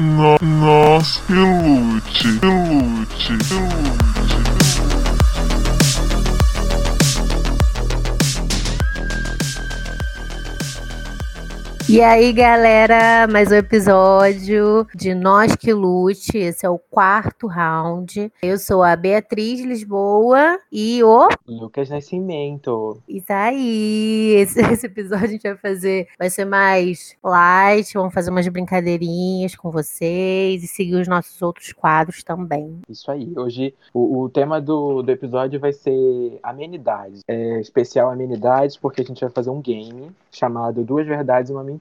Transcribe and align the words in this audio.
no, 0.00 0.38
no, 0.38 0.38
nós 0.40 1.22
que 1.26 1.32
lute, 1.34 2.22
que 2.22 2.28
lute, 2.46 3.16
que 3.16 3.54
lute. 3.54 4.59
E 11.92 12.00
aí, 12.00 12.32
galera, 12.32 13.26
mais 13.26 13.50
um 13.50 13.56
episódio 13.56 14.86
de 14.94 15.12
Nós 15.12 15.56
que 15.56 15.72
Lute. 15.72 16.38
Esse 16.38 16.64
é 16.64 16.70
o 16.70 16.78
quarto 16.78 17.48
round. 17.48 18.32
Eu 18.40 18.58
sou 18.58 18.84
a 18.84 18.94
Beatriz 18.94 19.60
Lisboa 19.60 20.56
e 20.70 21.02
o. 21.02 21.28
Lucas 21.48 21.90
Nascimento. 21.90 23.02
Isso 23.08 23.32
aí! 23.32 24.36
Esse, 24.36 24.60
esse 24.72 24.86
episódio 24.86 25.24
a 25.24 25.30
gente 25.30 25.42
vai 25.42 25.56
fazer. 25.56 26.06
Vai 26.16 26.30
ser 26.30 26.44
mais 26.44 27.16
light. 27.24 27.92
Vamos 27.94 28.14
fazer 28.14 28.30
umas 28.30 28.46
brincadeirinhas 28.46 29.56
com 29.56 29.72
vocês 29.72 30.62
e 30.62 30.68
seguir 30.68 30.94
os 30.94 31.08
nossos 31.08 31.42
outros 31.42 31.72
quadros 31.72 32.22
também. 32.22 32.78
Isso 32.88 33.10
aí. 33.10 33.32
Hoje 33.36 33.74
o, 33.92 34.20
o 34.20 34.28
tema 34.28 34.60
do, 34.60 35.02
do 35.02 35.10
episódio 35.10 35.58
vai 35.58 35.72
ser 35.72 36.38
amenidades. 36.40 37.24
É 37.26 37.58
especial 37.58 38.12
amenidades 38.12 38.76
porque 38.76 39.00
a 39.00 39.04
gente 39.04 39.20
vai 39.20 39.30
fazer 39.30 39.50
um 39.50 39.60
game 39.60 40.12
chamado 40.30 40.84
Duas 40.84 41.04
Verdades 41.04 41.50
e 41.50 41.52
uma 41.52 41.64
Mentira. 41.64 41.79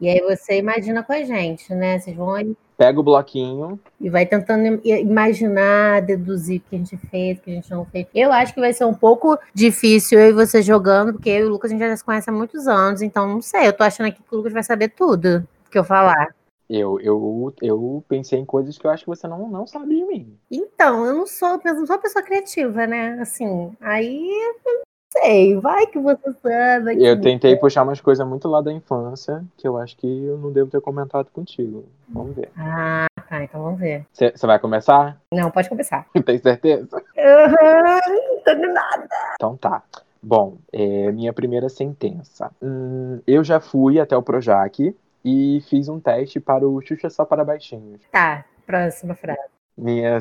E 0.00 0.08
aí 0.08 0.20
você 0.20 0.58
imagina 0.58 1.02
com 1.02 1.12
a 1.12 1.22
gente, 1.22 1.74
né? 1.74 1.98
Vocês 1.98 2.16
vão 2.16 2.34
aí 2.34 2.56
Pega 2.76 2.98
o 2.98 3.02
bloquinho. 3.02 3.78
e 4.00 4.08
vai 4.08 4.24
tentando 4.24 4.64
im- 4.66 4.80
imaginar, 5.00 6.00
deduzir 6.00 6.60
o 6.60 6.70
que 6.70 6.76
a 6.76 6.78
gente 6.78 6.96
fez, 6.96 7.38
o 7.38 7.42
que 7.42 7.50
a 7.50 7.54
gente 7.54 7.70
não 7.70 7.84
fez. 7.84 8.06
Eu 8.14 8.32
acho 8.32 8.54
que 8.54 8.60
vai 8.60 8.72
ser 8.72 8.86
um 8.86 8.94
pouco 8.94 9.38
difícil 9.54 10.18
eu 10.18 10.30
e 10.30 10.32
você 10.32 10.62
jogando, 10.62 11.12
porque 11.12 11.28
eu 11.28 11.44
e 11.44 11.48
o 11.48 11.50
Lucas 11.50 11.70
a 11.70 11.74
gente 11.74 11.86
já 11.86 11.94
se 11.96 12.02
conhece 12.04 12.30
há 12.30 12.32
muitos 12.32 12.66
anos, 12.66 13.02
então 13.02 13.28
não 13.28 13.42
sei. 13.42 13.66
Eu 13.68 13.72
tô 13.74 13.84
achando 13.84 14.06
aqui 14.06 14.22
que 14.22 14.34
o 14.34 14.38
Lucas 14.38 14.52
vai 14.54 14.62
saber 14.62 14.88
tudo 14.88 15.46
que 15.70 15.78
eu 15.78 15.84
falar. 15.84 16.34
Eu, 16.68 16.98
eu, 17.00 17.52
eu 17.60 18.04
pensei 18.08 18.38
em 18.38 18.44
coisas 18.46 18.78
que 18.78 18.86
eu 18.86 18.90
acho 18.90 19.02
que 19.04 19.10
você 19.10 19.26
não, 19.28 19.48
não 19.50 19.66
sabe 19.66 19.94
de 19.94 20.04
mim. 20.04 20.38
Então, 20.50 21.04
eu 21.04 21.14
não 21.14 21.26
sou, 21.26 21.60
eu 21.64 21.74
não 21.74 21.84
sou 21.86 21.96
uma 21.96 22.00
pessoa 22.02 22.24
criativa, 22.24 22.86
né? 22.86 23.18
Assim, 23.20 23.72
aí 23.80 24.30
sei, 25.12 25.56
vai 25.58 25.86
que 25.86 25.98
você 25.98 26.32
sabe. 26.42 26.96
que 26.96 27.04
Eu 27.04 27.16
você- 27.16 27.22
tentei 27.22 27.56
puxar 27.56 27.82
umas 27.82 28.00
coisas 28.00 28.26
muito 28.26 28.48
lá 28.48 28.60
da 28.60 28.72
infância 28.72 29.44
que 29.56 29.66
eu 29.66 29.76
acho 29.76 29.96
que 29.96 30.06
eu 30.24 30.38
não 30.38 30.52
devo 30.52 30.70
ter 30.70 30.80
comentado 30.80 31.28
contigo. 31.32 31.84
Vamos 32.08 32.34
ver. 32.36 32.50
Ah, 32.56 33.06
tá, 33.28 33.42
então 33.42 33.62
vamos 33.62 33.80
ver. 33.80 34.06
Você 34.12 34.32
vai 34.46 34.58
começar? 34.58 35.20
Não, 35.32 35.50
pode 35.50 35.68
começar. 35.68 36.06
Tem 36.24 36.38
certeza? 36.38 37.02
Aham, 37.18 38.00
não 38.08 38.40
tô 38.44 38.54
de 38.54 38.66
nada. 38.66 39.08
Então 39.34 39.56
tá. 39.56 39.82
Bom, 40.22 40.58
é, 40.72 41.10
minha 41.12 41.32
primeira 41.32 41.68
sentença. 41.68 42.50
Hum, 42.62 43.20
eu 43.26 43.42
já 43.42 43.58
fui 43.58 43.98
até 43.98 44.16
o 44.16 44.22
Projac 44.22 44.94
e 45.24 45.60
fiz 45.68 45.88
um 45.88 45.98
teste 45.98 46.38
para 46.38 46.66
o 46.68 46.80
Xuxa 46.82 47.08
Só 47.08 47.24
para 47.24 47.44
Baixinhos. 47.44 48.02
Tá, 48.12 48.44
próxima 48.66 49.14
frase. 49.14 49.40
Minha, 49.80 50.18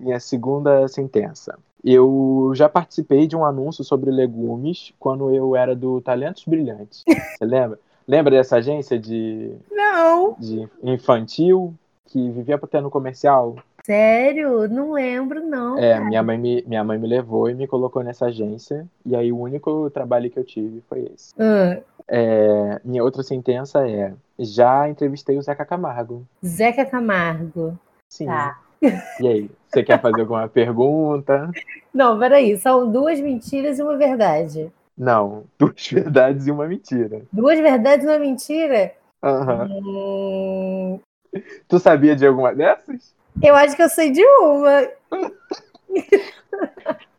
minha 0.00 0.20
segunda 0.20 0.86
sentença. 0.86 1.58
Eu 1.82 2.52
já 2.54 2.68
participei 2.68 3.26
de 3.26 3.34
um 3.34 3.44
anúncio 3.44 3.82
sobre 3.82 4.10
legumes 4.10 4.92
quando 4.98 5.34
eu 5.34 5.56
era 5.56 5.74
do 5.74 6.00
Talentos 6.00 6.44
Brilhantes. 6.44 7.02
Você 7.36 7.44
lembra? 7.44 7.78
Lembra 8.06 8.30
dessa 8.32 8.56
agência 8.56 8.98
de, 8.98 9.52
Não. 9.70 10.36
de 10.38 10.68
infantil 10.82 11.74
que 12.06 12.30
vivia 12.30 12.58
tendo 12.70 12.90
comercial? 12.90 13.56
Sério? 13.84 14.68
Não 14.68 14.92
lembro, 14.92 15.40
não. 15.40 15.78
É, 15.78 15.98
minha 16.00 16.22
mãe, 16.22 16.36
me, 16.36 16.62
minha 16.66 16.84
mãe 16.84 16.98
me 16.98 17.08
levou 17.08 17.48
e 17.48 17.54
me 17.54 17.66
colocou 17.66 18.02
nessa 18.02 18.26
agência. 18.26 18.86
E 19.06 19.16
aí 19.16 19.32
o 19.32 19.38
único 19.38 19.88
trabalho 19.90 20.30
que 20.30 20.38
eu 20.38 20.44
tive 20.44 20.82
foi 20.88 21.10
esse. 21.14 21.34
Ah, 21.38 21.78
É, 22.06 22.80
minha 22.84 23.02
outra 23.02 23.22
sentença 23.22 23.88
é: 23.88 24.12
já 24.38 24.88
entrevistei 24.88 25.38
o 25.38 25.42
Zeca 25.42 25.64
Camargo. 25.64 26.24
Zeca 26.44 26.84
Camargo. 26.84 27.78
Sim. 28.08 28.26
Tá. 28.26 28.58
E 28.82 29.26
aí, 29.28 29.50
você 29.68 29.82
quer 29.82 30.00
fazer 30.00 30.20
alguma 30.22 30.48
pergunta? 30.48 31.50
Não, 31.92 32.18
peraí. 32.18 32.56
São 32.58 32.90
duas 32.90 33.20
mentiras 33.20 33.78
e 33.78 33.82
uma 33.82 33.96
verdade. 33.96 34.72
Não, 34.96 35.44
duas 35.58 35.86
verdades 35.90 36.46
e 36.46 36.50
uma 36.50 36.66
mentira. 36.66 37.22
Duas 37.32 37.58
verdades 37.60 38.04
e 38.06 38.08
uma 38.08 38.18
mentira? 38.18 38.92
Aham. 39.22 39.68
Hum, 39.70 41.00
Tu 41.68 41.78
sabia 41.78 42.16
de 42.16 42.26
alguma 42.26 42.54
dessas? 42.54 43.14
eu 43.42 43.54
acho 43.54 43.76
que 43.76 43.82
eu 43.82 43.88
sei 43.88 44.10
de 44.10 44.24
uma. 44.24 44.88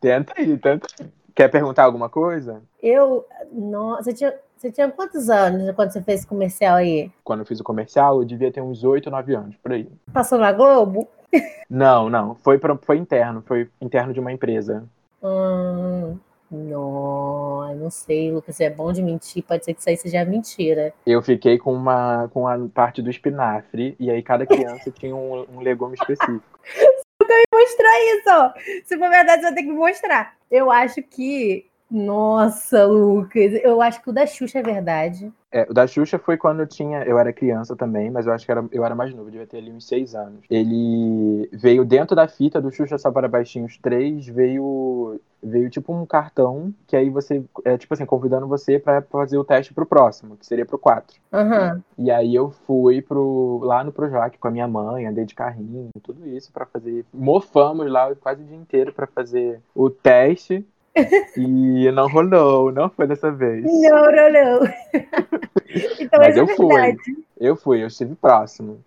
Tenta 0.00 0.34
aí, 0.36 0.56
tenta 0.58 0.86
aí. 1.00 1.06
Quer 1.34 1.48
perguntar 1.48 1.84
alguma 1.84 2.08
coisa? 2.10 2.60
Eu. 2.82 3.24
Nossa, 3.50 4.04
você 4.04 4.12
tinha, 4.12 4.34
você 4.56 4.70
tinha 4.70 4.90
quantos 4.90 5.30
anos 5.30 5.74
quando 5.74 5.90
você 5.92 6.02
fez 6.02 6.20
esse 6.20 6.26
comercial 6.28 6.76
aí? 6.76 7.10
Quando 7.24 7.40
eu 7.40 7.46
fiz 7.46 7.58
o 7.60 7.64
comercial, 7.64 8.18
eu 8.20 8.24
devia 8.26 8.52
ter 8.52 8.60
uns 8.60 8.84
8, 8.84 9.10
9 9.10 9.34
anos, 9.34 9.56
por 9.56 9.72
aí. 9.72 9.88
Passou 10.12 10.38
na 10.38 10.52
Globo? 10.52 11.08
Não, 11.68 12.08
não. 12.10 12.34
Foi, 12.36 12.58
pro- 12.58 12.78
foi 12.82 12.98
interno, 12.98 13.42
foi 13.46 13.68
interno 13.80 14.12
de 14.12 14.20
uma 14.20 14.32
empresa. 14.32 14.84
Hum, 15.22 16.18
não, 16.50 17.74
não 17.76 17.90
sei, 17.90 18.30
Lucas. 18.30 18.56
Você 18.56 18.64
é 18.64 18.70
bom 18.70 18.92
de 18.92 19.02
mentir, 19.02 19.42
pode 19.42 19.64
ser 19.64 19.72
que 19.74 19.80
isso 19.80 19.88
aí 19.88 19.96
seja 19.96 20.24
mentira. 20.24 20.92
Eu 21.06 21.22
fiquei 21.22 21.58
com 21.58 21.72
uma 21.72 22.28
com 22.32 22.46
a 22.46 22.58
parte 22.68 23.00
do 23.00 23.08
espinafre, 23.10 23.96
e 23.98 24.10
aí 24.10 24.22
cada 24.22 24.44
criança 24.44 24.90
tinha 24.92 25.14
um, 25.16 25.46
um 25.56 25.60
legume 25.60 25.94
específico. 25.94 26.42
mostrar 27.54 28.04
isso, 28.16 28.28
ó. 28.28 28.52
Se 28.84 28.98
for 28.98 29.08
verdade, 29.08 29.40
você 29.42 29.46
vai 29.48 29.54
ter 29.54 29.62
que 29.62 29.72
mostrar. 29.72 30.34
Eu 30.50 30.70
acho 30.70 31.02
que. 31.02 31.66
Nossa, 31.92 32.86
Lucas. 32.86 33.52
Eu 33.62 33.82
acho 33.82 34.00
que 34.02 34.08
o 34.08 34.12
da 34.12 34.26
Xuxa 34.26 34.60
é 34.60 34.62
verdade. 34.62 35.30
É, 35.52 35.66
o 35.68 35.74
da 35.74 35.86
Xuxa 35.86 36.18
foi 36.18 36.38
quando 36.38 36.60
eu 36.60 36.66
tinha. 36.66 37.02
Eu 37.04 37.18
era 37.18 37.34
criança 37.34 37.76
também, 37.76 38.10
mas 38.10 38.26
eu 38.26 38.32
acho 38.32 38.46
que 38.46 38.50
era, 38.50 38.64
eu 38.72 38.82
era 38.82 38.94
mais 38.94 39.14
novo, 39.14 39.30
devia 39.30 39.46
ter 39.46 39.58
ali 39.58 39.70
uns 39.70 39.86
seis 39.86 40.14
anos. 40.14 40.40
Ele 40.48 41.50
veio 41.52 41.84
dentro 41.84 42.16
da 42.16 42.26
fita 42.26 42.62
do 42.62 42.70
Xuxa 42.72 42.96
Só 42.96 43.12
para 43.12 43.28
Baixinhos 43.28 43.76
3, 43.76 44.26
veio. 44.26 45.20
Veio 45.44 45.68
tipo 45.68 45.92
um 45.92 46.06
cartão, 46.06 46.72
que 46.86 46.96
aí 46.96 47.10
você. 47.10 47.44
É 47.64 47.76
tipo 47.76 47.92
assim, 47.92 48.06
convidando 48.06 48.48
você 48.48 48.78
pra 48.78 49.02
fazer 49.02 49.36
o 49.36 49.44
teste 49.44 49.74
pro 49.74 49.84
próximo, 49.84 50.36
que 50.36 50.46
seria 50.46 50.64
pro 50.64 50.78
4. 50.78 51.20
Aham. 51.30 51.82
E 51.98 52.10
aí 52.10 52.34
eu 52.34 52.50
fui 52.64 53.02
pro, 53.02 53.60
lá 53.64 53.84
no 53.84 53.92
Projac 53.92 54.38
com 54.38 54.48
a 54.48 54.52
minha 54.52 54.68
mãe, 54.68 55.04
andei 55.04 55.24
de 55.24 55.34
carrinho, 55.34 55.90
tudo 56.02 56.26
isso 56.26 56.50
pra 56.52 56.64
fazer. 56.64 57.04
Mofamos 57.12 57.90
lá 57.90 58.14
quase 58.14 58.42
o 58.42 58.46
dia 58.46 58.56
inteiro 58.56 58.92
pra 58.92 59.06
fazer 59.06 59.60
o 59.74 59.90
teste. 59.90 60.64
E 61.36 61.90
não 61.90 62.08
rolou, 62.08 62.70
não 62.72 62.90
foi 62.90 63.06
dessa 63.06 63.30
vez. 63.30 63.64
Não, 63.64 64.12
não. 64.12 64.60
então 65.98 66.18
Mas 66.18 66.36
essa 66.36 66.38
é 66.38 66.42
eu 66.42 66.48
fui. 66.48 66.74
verdade. 66.74 67.16
Eu 67.40 67.56
fui, 67.56 67.82
eu 67.82 67.86
estive 67.86 68.14
próximo. 68.14 68.80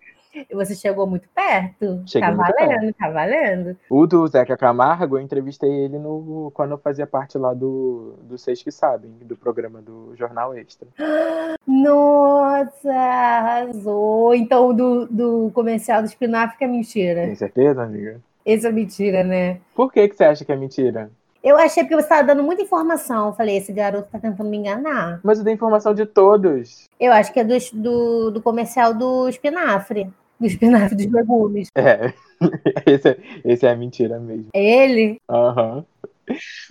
Você 0.52 0.74
chegou 0.74 1.06
muito 1.06 1.26
perto? 1.34 2.02
Cheguei 2.06 2.28
tá 2.28 2.34
muito 2.34 2.54
valendo, 2.54 2.92
tá 2.92 3.10
valendo. 3.10 3.76
O 3.88 4.06
do 4.06 4.26
Zeca 4.26 4.56
Camargo, 4.56 5.16
eu 5.16 5.22
entrevistei 5.22 5.70
ele 5.70 5.98
no, 5.98 6.50
quando 6.52 6.72
eu 6.72 6.78
fazia 6.78 7.06
parte 7.06 7.38
lá 7.38 7.54
do, 7.54 8.14
do 8.22 8.36
Seis 8.36 8.62
que 8.62 8.70
Sabem, 8.70 9.10
do 9.22 9.36
programa 9.36 9.80
do 9.80 10.14
Jornal 10.14 10.54
Extra. 10.54 10.88
Nossa, 11.66 12.92
arrasou. 12.92 14.34
Então, 14.34 14.74
do, 14.74 15.06
do 15.06 15.50
comercial 15.54 16.02
do 16.02 16.06
espinafre 16.06 16.64
é 16.64 16.68
mentira. 16.68 17.22
Tem 17.22 17.34
certeza, 17.34 17.82
amiga? 17.82 18.20
Esse 18.44 18.66
é 18.66 18.72
mentira, 18.72 19.24
né? 19.24 19.58
Por 19.74 19.92
que, 19.92 20.06
que 20.08 20.16
você 20.16 20.24
acha 20.24 20.44
que 20.44 20.52
é 20.52 20.56
mentira? 20.56 21.10
Eu 21.46 21.56
achei 21.56 21.84
porque 21.84 21.94
você 21.94 22.02
estava 22.02 22.24
dando 22.24 22.42
muita 22.42 22.62
informação. 22.62 23.28
Eu 23.28 23.32
falei, 23.32 23.56
esse 23.56 23.72
garoto 23.72 24.08
tá 24.10 24.18
tentando 24.18 24.50
me 24.50 24.56
enganar. 24.56 25.20
Mas 25.22 25.38
eu 25.38 25.44
dei 25.44 25.54
informação 25.54 25.94
de 25.94 26.04
todos. 26.04 26.88
Eu 26.98 27.12
acho 27.12 27.32
que 27.32 27.38
é 27.38 27.44
do, 27.44 27.54
do, 27.72 28.30
do 28.32 28.42
comercial 28.42 28.92
do 28.92 29.28
espinafre. 29.28 30.10
Do 30.40 30.46
espinafre 30.48 30.96
dos 30.96 31.06
legumes. 31.06 31.68
É, 31.76 32.12
esse 32.84 33.10
é, 33.10 33.18
esse 33.44 33.64
é 33.64 33.70
a 33.70 33.76
mentira 33.76 34.18
mesmo. 34.18 34.48
Ele? 34.52 35.20
Aham. 35.30 35.84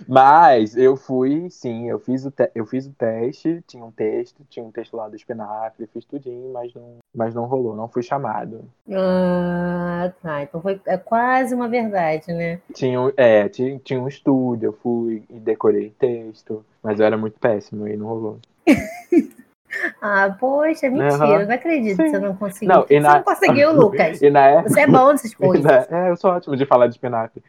Mas 0.06 0.76
eu 0.76 0.96
fui, 0.96 1.48
sim, 1.50 1.88
eu 1.88 1.98
fiz, 1.98 2.24
o 2.26 2.32
eu 2.54 2.66
fiz 2.66 2.86
o 2.86 2.92
teste, 2.92 3.62
tinha 3.66 3.84
um 3.84 3.90
texto, 3.90 4.42
tinha 4.48 4.64
um 4.64 4.70
texto 4.70 4.96
lá 4.96 5.08
do 5.08 5.16
espinafre, 5.16 5.86
fiz 5.92 6.04
tudinho, 6.04 6.52
mas 6.52 6.72
não, 6.74 6.96
mas 7.14 7.34
não 7.34 7.44
rolou, 7.46 7.74
não 7.74 7.88
fui 7.88 8.02
chamado. 8.02 8.64
Ah, 8.92 10.12
tá. 10.22 10.42
Então 10.42 10.60
foi 10.60 10.80
é 10.86 10.96
quase 10.98 11.54
uma 11.54 11.68
verdade, 11.68 12.32
né? 12.32 12.60
Tinha, 12.74 13.00
um- 13.00 13.12
é, 13.16 13.48
tinha, 13.48 13.78
tinha 13.78 14.00
um 14.00 14.08
estúdio, 14.08 14.68
eu 14.68 14.72
fui 14.72 15.22
e 15.30 15.38
decorei 15.40 15.90
texto, 15.98 16.64
mas 16.82 17.00
eu 17.00 17.06
era 17.06 17.16
muito 17.16 17.38
péssimo 17.38 17.88
e 17.88 17.96
não 17.96 18.06
rolou. 18.06 18.38
Ah, 20.00 20.34
poxa, 20.38 20.88
mentira. 20.88 21.12
Aham. 21.14 21.46
Não 21.46 21.54
acredito 21.54 21.96
que 21.98 22.08
você 22.08 22.18
não 22.18 22.36
conseguiu. 22.36 22.68
Não, 22.74 22.84
e 22.84 22.94
você 22.94 23.00
na- 23.00 23.14
não 23.16 23.22
conseguiu, 23.24 23.72
Lucas. 23.76 24.20
Na. 24.22 24.62
Você 24.62 24.80
é 24.80 24.86
bom 24.86 25.10
nessas 25.12 25.34
coisas. 25.34 25.62
na- 25.64 25.86
é, 25.90 26.10
eu 26.10 26.16
sou 26.16 26.30
ótimo 26.30 26.56
de 26.56 26.64
falar 26.64 26.86
de 26.86 26.94
espinafre. 26.94 27.42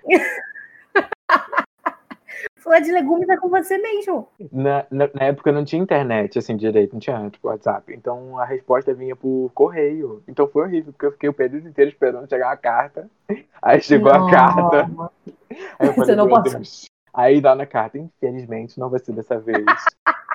Falar 2.68 2.80
de 2.82 2.92
legumes 2.92 3.30
é 3.30 3.38
com 3.38 3.48
você 3.48 3.78
mesmo. 3.78 4.28
Na, 4.52 4.86
na, 4.92 5.10
na 5.14 5.24
época 5.24 5.54
não 5.54 5.64
tinha 5.64 5.82
internet 5.82 6.38
assim 6.38 6.58
direito, 6.58 6.92
não 6.92 7.00
tinha 7.00 7.30
tipo 7.30 7.48
WhatsApp. 7.48 7.94
Então 7.94 8.38
a 8.38 8.44
resposta 8.44 8.94
vinha 8.94 9.16
por 9.16 9.50
correio. 9.54 10.22
Então 10.28 10.50
foi 10.50 10.64
horrível, 10.64 10.92
porque 10.92 11.06
eu 11.06 11.12
fiquei 11.14 11.30
o 11.30 11.34
período 11.34 11.70
inteiro 11.70 11.90
esperando 11.90 12.28
chegar 12.28 12.52
a 12.52 12.58
carta. 12.58 13.10
Aí 13.62 13.82
chegou 13.82 14.12
a 14.12 14.20
Não. 14.20 14.30
carta. 14.30 14.82
Aí 15.80 15.88
eu 15.88 15.94
Você 15.94 15.96
falei, 15.96 16.16
não 16.18 16.26
meu 16.26 16.36
passou. 16.36 16.52
Deus. 16.56 16.86
Aí 17.14 17.40
lá 17.40 17.56
na 17.56 17.66
carta, 17.66 17.98
infelizmente, 17.98 18.78
não 18.78 18.90
vai 18.90 19.00
ser 19.00 19.14
dessa 19.14 19.40
vez. 19.40 19.64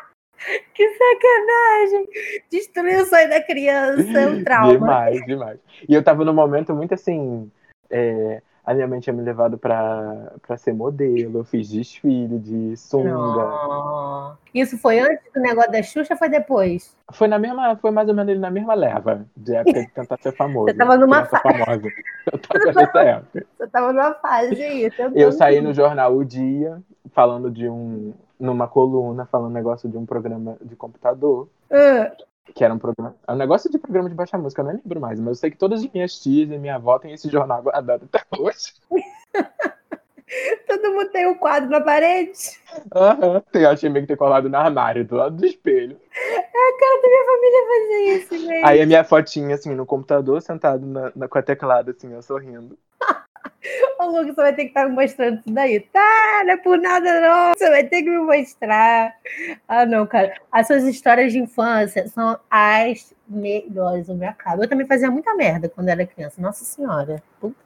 Que 0.75 0.88
sacanagem! 0.88 2.08
Destruiu 2.50 3.02
o 3.02 3.06
sonho 3.06 3.31
da 3.31 3.40
criança, 3.40 4.19
é 4.19 4.26
um 4.26 4.43
trauma. 4.43 4.73
Demais, 4.73 5.25
demais. 5.25 5.61
E 5.88 5.94
eu 5.94 6.02
tava 6.02 6.25
num 6.25 6.32
momento 6.32 6.75
muito 6.75 6.94
assim. 6.94 7.49
é, 7.88 8.43
a 8.64 8.73
minha 8.75 8.87
mãe 8.87 9.00
tinha 9.00 9.12
me 9.12 9.23
levado 9.23 9.59
pra, 9.59 10.32
pra 10.47 10.56
ser 10.56 10.73
modelo, 10.73 11.38
eu 11.41 11.44
fiz 11.44 11.69
desfile 11.69 12.38
de 12.38 12.76
sunga. 12.76 13.11
Não. 13.11 14.37
Isso 14.55 14.79
foi 14.79 15.00
antes 15.00 15.32
do 15.35 15.41
negócio 15.41 15.73
da 15.73 15.82
Xuxa 15.82 16.14
ou 16.14 16.19
foi 16.19 16.29
depois? 16.29 16.97
Foi 17.11 17.26
na 17.26 17.38
mesma, 17.38 17.76
foi 17.76 17.91
mais 17.91 18.09
ou 18.09 18.14
menos 18.14 18.38
na 18.38 18.50
mesma 18.50 18.75
leva, 18.75 19.26
de 19.37 19.55
época 19.55 19.81
de 19.81 19.88
tentar 19.88 20.17
ser 20.20 20.32
famoso. 20.32 20.67
Você 20.67 20.75
tava 20.75 20.97
numa 20.97 21.23
criança 21.26 21.43
famosa. 21.43 21.88
Eu 22.32 22.38
tava 22.38 22.73
nessa 22.73 23.00
época. 23.00 23.47
Você 23.59 23.67
tava 23.67 23.93
numa 23.93 24.14
fase 24.14 24.62
aí. 24.62 24.91
tentando 24.91 25.19
Eu 25.19 25.32
saí 25.32 25.61
no 25.61 25.75
jornal 25.75 26.15
O 26.15 26.25
Dia, 26.25 26.81
falando 27.12 27.50
de 27.50 27.69
um. 27.69 28.15
numa 28.38 28.69
coluna, 28.69 29.26
falando 29.26 29.50
um 29.50 29.55
negócio 29.55 29.88
de 29.88 29.97
um 29.97 30.06
programa 30.06 30.56
de 30.62 30.76
computador. 30.76 31.49
Ah, 31.70 32.12
Que 32.55 32.65
era 32.65 32.75
um 32.75 32.79
programa. 32.79 33.15
É 33.27 33.33
um 33.33 33.37
negócio 33.37 33.71
de 33.71 33.79
programa 33.79 34.09
de 34.09 34.15
baixa 34.15 34.37
música, 34.37 34.62
eu 34.62 34.67
nem 34.67 34.77
lembro 34.77 35.00
mais, 35.00 35.19
mas 35.19 35.29
eu 35.29 35.35
sei 35.37 35.50
que 35.50 35.56
todas 35.56 35.83
as 35.83 35.93
minhas 35.93 36.19
tias 36.21 36.50
e 36.50 36.59
minha 36.59 36.75
avó 36.77 36.99
têm 36.99 37.12
esse 37.12 37.29
jornal 37.31 37.62
guardado 37.62 38.09
até 38.12 38.25
hoje. 38.37 38.75
todo 40.67 40.93
mundo 40.93 41.11
tem 41.11 41.27
um 41.27 41.35
quadro 41.35 41.69
na 41.71 41.81
parede. 41.81 42.59
Aham. 42.94 43.43
Tem, 43.53 43.62
eu 43.62 43.71
achei 43.71 43.89
meio 43.89 44.05
que 44.05 44.12
ter 44.12 44.17
colado 44.17 44.49
no 44.49 44.56
armário, 44.56 45.05
do 45.05 45.17
lado 45.17 45.37
do 45.37 45.47
espelho. 45.47 45.99
A 46.11 46.79
cara 46.79 47.03
da 47.03 47.09
minha 47.09 47.25
família 47.25 47.67
fazia 47.69 48.15
isso, 48.17 48.47
velho. 48.49 48.67
Aí 48.67 48.81
a 48.83 48.87
minha 48.87 49.05
fotinha, 49.05 49.55
assim, 49.55 49.75
no 49.75 49.87
computador, 49.87 50.41
sentado 50.43 50.85
na, 50.87 51.12
na- 51.15 51.29
com 51.29 51.39
a 51.39 51.43
teclada, 51.43 51.91
assim, 51.93 52.15
ó, 52.17 52.23
sorrindo. 52.23 52.77
Ô, 53.99 54.06
Lucas, 54.06 54.35
você 54.35 54.43
vai 54.43 54.55
ter 54.55 54.62
que 54.65 54.69
estar 54.69 54.89
me 54.89 54.94
mostrando 54.94 55.39
isso 55.39 55.53
daí. 55.53 55.81
Tá, 55.81 56.43
não 56.44 56.53
é 56.53 56.56
por 56.56 56.79
nada, 56.79 57.21
não. 57.21 57.53
Você 57.55 57.69
vai 57.71 57.85
ter 57.85 58.03
que 58.03 58.11
me 58.11 58.19
mostrar. 58.19 59.15
Ah, 59.69 59.87
não, 59.87 60.06
cara. 60.06 60.35
As 60.50 60.67
suas 60.67 60.85
histórias 60.85 61.33
de 61.33 61.39
infância 61.39 62.09
são 62.09 62.39
as 62.50 63.15
melhores. 63.29 64.09
Eu 64.09 64.17
me 64.17 64.27
acabo. 64.27 64.62
Eu 64.62 64.69
também 64.69 64.87
fazia 64.87 65.11
muita 65.11 65.35
merda 65.35 65.69
quando 65.69 65.89
era 65.89 66.06
criança. 66.06 66.41
Nossa 66.41 66.65
Senhora. 66.65 67.23
Puta. 67.41 67.62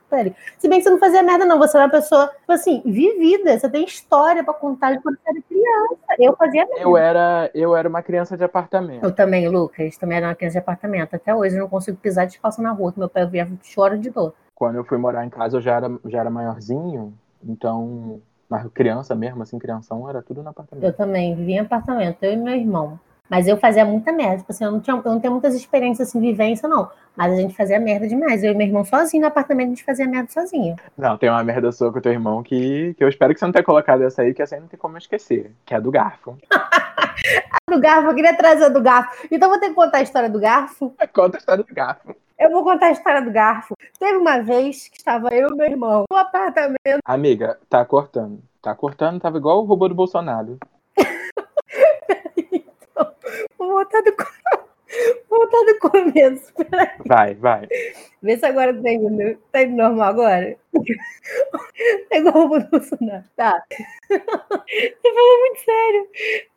Se 0.59 0.69
bem 0.69 0.79
que 0.79 0.85
você 0.85 0.91
não 0.91 0.99
fazia 0.99 1.23
merda, 1.23 1.45
não. 1.45 1.59
Você 1.59 1.77
era 1.77 1.87
uma 1.87 1.91
pessoa, 1.91 2.29
tipo 2.29 2.53
assim, 2.53 2.83
vivida. 2.85 3.59
Você 3.59 3.69
tem 3.69 3.85
história 3.85 4.45
pra 4.45 4.55
contar 4.55 4.93
de 4.93 5.03
quando 5.03 5.17
você 5.17 5.31
era 5.31 5.43
criança. 5.43 6.17
Eu 6.19 6.37
fazia 6.37 6.67
merda. 6.67 6.83
Eu 6.83 6.97
era, 6.97 7.51
eu 7.55 7.77
era 7.77 7.89
uma 7.89 8.03
criança 8.03 8.37
de 8.37 8.45
apartamento. 8.45 9.03
Eu 9.03 9.13
também, 9.13 9.49
Lucas. 9.49 9.97
Também 9.97 10.19
era 10.19 10.29
uma 10.29 10.35
criança 10.35 10.55
de 10.55 10.59
apartamento. 10.59 11.15
Até 11.15 11.35
hoje 11.35 11.57
eu 11.57 11.61
não 11.61 11.69
consigo 11.69 11.97
pisar 11.97 12.27
descalço 12.27 12.63
na 12.63 12.71
rua, 12.71 12.93
que 12.93 12.99
meu 12.99 13.09
pai 13.09 13.27
via 13.27 13.49
choro 13.63 13.99
de 13.99 14.11
dor. 14.11 14.35
Quando 14.57 14.77
eu 14.77 14.85
fui 14.85 14.97
morar 14.97 15.25
em 15.25 15.29
casa, 15.29 15.59
eu 15.59 15.61
já 15.61 15.75
era, 15.75 15.91
já 16.07 16.21
era 16.21 16.31
maiorzinho, 16.31 17.13
então, 17.45 18.23
mas 18.49 18.67
criança 18.73 19.15
mesmo, 19.15 19.43
assim, 19.43 19.59
crianção, 19.59 20.09
era 20.09 20.23
tudo 20.23 20.43
no 20.43 20.49
apartamento. 20.49 20.83
Eu 20.83 20.95
também 20.95 21.35
vivia 21.37 21.57
em 21.57 21.59
apartamento, 21.59 22.23
eu 22.23 22.33
e 22.33 22.37
meu 22.37 22.55
irmão. 22.55 22.99
Mas 23.29 23.47
eu 23.47 23.59
fazia 23.59 23.85
muita 23.85 24.13
merda. 24.13 24.39
Tipo 24.39 24.53
assim, 24.53 24.65
eu 24.65 24.73
não, 24.73 24.81
tinha, 24.81 24.97
eu 24.97 25.13
não 25.13 25.21
tenho 25.21 25.33
muitas 25.33 25.55
experiências 25.55 26.09
assim, 26.09 26.21
vivência, 26.21 26.67
não. 26.69 26.91
Mas 27.15 27.33
a 27.33 27.37
gente 27.37 27.55
fazia 27.55 27.79
merda 27.79 28.09
demais. 28.09 28.43
Eu 28.43 28.53
e 28.53 28.57
meu 28.57 28.67
irmão 28.67 28.85
sozinho 28.85 29.23
no 29.23 29.27
apartamento, 29.27 29.67
a 29.67 29.71
gente 29.71 29.85
fazia 29.85 30.07
merda 30.07 30.31
sozinho. 30.31 30.77
Não, 30.97 31.19
tem 31.19 31.29
uma 31.29 31.45
merda 31.45 31.71
sua 31.71 31.93
com 31.93 31.99
o 31.99 32.03
teu 32.03 32.13
irmão 32.13 32.43
que, 32.43 32.95
que 32.95 33.05
eu 33.05 33.09
espero 33.09 33.35
que 33.35 33.41
você 33.41 33.45
não 33.45 33.53
tenha 33.53 33.65
colocado 33.65 34.03
essa 34.03 34.23
aí, 34.23 34.33
que 34.33 34.41
essa 34.41 34.55
aí 34.55 34.61
não 34.61 34.69
tem 34.69 34.79
como 34.79 34.95
eu 34.95 34.99
esquecer, 34.99 35.53
que 35.67 35.75
é 35.75 35.77
a 35.77 35.81
do 35.81 35.91
garfo. 35.91 36.39
A 37.51 37.75
do 37.75 37.81
garfo, 37.81 38.11
eu 38.11 38.15
queria 38.15 38.37
trazer 38.37 38.67
a 38.67 38.69
do 38.69 38.81
garfo. 38.81 39.27
Então 39.31 39.49
vou 39.49 39.59
ter 39.59 39.71
que 39.71 39.75
contar 39.75 39.99
a 39.99 40.03
história 40.03 40.29
do 40.29 40.39
garfo. 40.39 40.95
Conta 41.13 41.39
a 41.39 41.41
história 41.41 41.65
do 41.65 41.75
garfo. 41.75 42.15
Eu 42.39 42.51
vou 42.51 42.63
contar 42.63 42.89
a 42.89 42.93
história 42.93 43.23
do 43.23 43.31
garfo. 43.31 43.75
Teve 43.99 44.19
uma 44.19 44.43
vez 44.43 44.89
que 44.89 44.99
estava 44.99 45.29
eu 45.33 45.49
e 45.49 45.57
meu 45.57 45.67
irmão 45.67 46.05
no 46.11 46.17
apartamento. 46.17 47.01
Amiga, 47.05 47.59
tá 47.69 47.83
cortando. 47.85 48.43
Tá 48.61 48.75
cortando, 48.75 49.21
tava 49.21 49.39
igual 49.39 49.63
o 49.63 49.65
robô 49.65 49.89
do 49.89 49.95
Bolsonaro. 49.95 50.59
Vou 53.59 53.69
voltar 53.69 54.03
do, 54.03 54.15
vou 55.31 55.39
voltar 55.39 55.65
do 55.65 55.79
começo. 55.79 56.53
Peraí. 56.55 56.91
Vai, 57.07 57.35
vai. 57.35 57.69
Vê 58.23 58.37
se 58.37 58.45
agora 58.45 58.75
tá 58.83 58.93
indo, 58.93 59.39
tá 59.51 59.63
indo 59.63 59.77
normal 59.77 60.09
agora. 60.09 60.57
É 62.11 62.19
igual 62.19 62.45
o 62.45 62.49
Bolsonaro. 62.49 63.25
Tá. 63.37 63.63
Você 64.09 65.13
falou 65.15 65.41
muito 65.41 65.61
sério. 65.65 66.07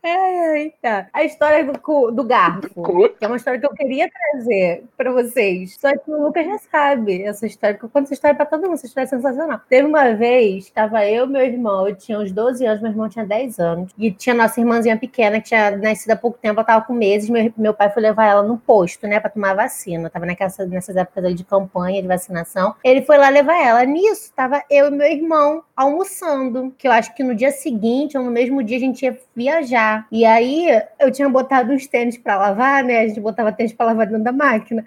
Ai, 0.03 0.39
ai, 0.39 0.73
tá. 0.81 1.07
A 1.11 1.23
história 1.23 1.65
do, 1.65 1.77
cu- 1.79 2.11
do 2.11 2.23
garfo. 2.23 3.09
Que 3.17 3.25
é 3.25 3.27
uma 3.27 3.35
história 3.35 3.59
que 3.59 3.65
eu 3.65 3.73
queria 3.73 4.09
trazer 4.09 4.83
pra 4.95 5.11
vocês. 5.11 5.77
Só 5.79 5.91
que 5.91 6.09
o 6.09 6.23
Lucas 6.23 6.45
já 6.45 6.57
sabe 6.59 7.23
essa 7.23 7.45
história. 7.45 7.77
Que 7.77 7.83
eu 7.83 7.89
conto 7.89 8.05
essa 8.05 8.13
história 8.13 8.35
pra 8.35 8.45
todo 8.45 8.61
mundo. 8.63 8.75
Essa 8.75 8.85
história 8.85 9.05
é 9.05 9.09
sensacional. 9.09 9.59
Teve 9.67 9.87
uma 9.87 10.13
vez, 10.13 10.69
tava 10.69 11.05
eu 11.05 11.25
e 11.25 11.29
meu 11.29 11.41
irmão. 11.41 11.87
Eu 11.87 11.95
tinha 11.95 12.19
uns 12.19 12.31
12 12.31 12.65
anos, 12.65 12.81
meu 12.81 12.91
irmão 12.91 13.09
tinha 13.09 13.25
10 13.25 13.59
anos. 13.59 13.91
E 13.97 14.11
tinha 14.11 14.33
nossa 14.35 14.59
irmãzinha 14.59 14.97
pequena, 14.97 15.41
que 15.41 15.49
tinha 15.49 15.71
nascido 15.75 16.11
há 16.11 16.15
pouco 16.15 16.37
tempo. 16.41 16.59
Ela 16.59 16.65
tava 16.65 16.85
com 16.85 16.93
meses. 16.93 17.29
Meu, 17.29 17.51
meu 17.57 17.73
pai 17.73 17.89
foi 17.89 18.01
levar 18.03 18.25
ela 18.25 18.43
no 18.43 18.57
posto, 18.57 19.05
né, 19.07 19.19
pra 19.19 19.29
tomar 19.29 19.53
vacina. 19.55 20.09
Tava 20.09 20.25
naquela, 20.25 20.51
nessas 20.67 20.95
épocas 20.95 21.35
de 21.35 21.43
campanha 21.43 22.01
de 22.01 22.07
vacinação. 22.07 22.73
Ele 22.83 23.01
foi 23.01 23.17
lá 23.17 23.27
levar 23.29 23.59
ela. 23.61 23.83
Nisso, 23.83 24.08
tava 24.35 24.63
eu 24.69 24.87
e 24.87 24.91
meu 24.91 25.07
irmão 25.07 25.63
almoçando. 25.75 26.73
Que 26.77 26.87
eu 26.87 26.91
acho 26.91 27.13
que 27.15 27.23
no 27.23 27.35
dia 27.35 27.51
seguinte, 27.51 28.17
ou 28.17 28.23
no 28.23 28.31
mesmo 28.31 28.63
dia, 28.63 28.77
a 28.77 28.79
gente 28.79 29.03
ia 29.03 29.17
viajar. 29.35 30.07
E 30.11 30.25
aí, 30.25 30.67
eu 30.99 31.11
tinha 31.11 31.29
botado 31.29 31.71
uns 31.71 31.87
tênis 31.87 32.17
pra 32.17 32.37
lavar, 32.37 32.83
né? 32.83 32.99
A 32.99 33.07
gente 33.07 33.19
botava 33.19 33.51
tênis 33.51 33.73
pra 33.73 33.87
lavar 33.87 34.07
dentro 34.07 34.23
da 34.23 34.31
máquina. 34.31 34.85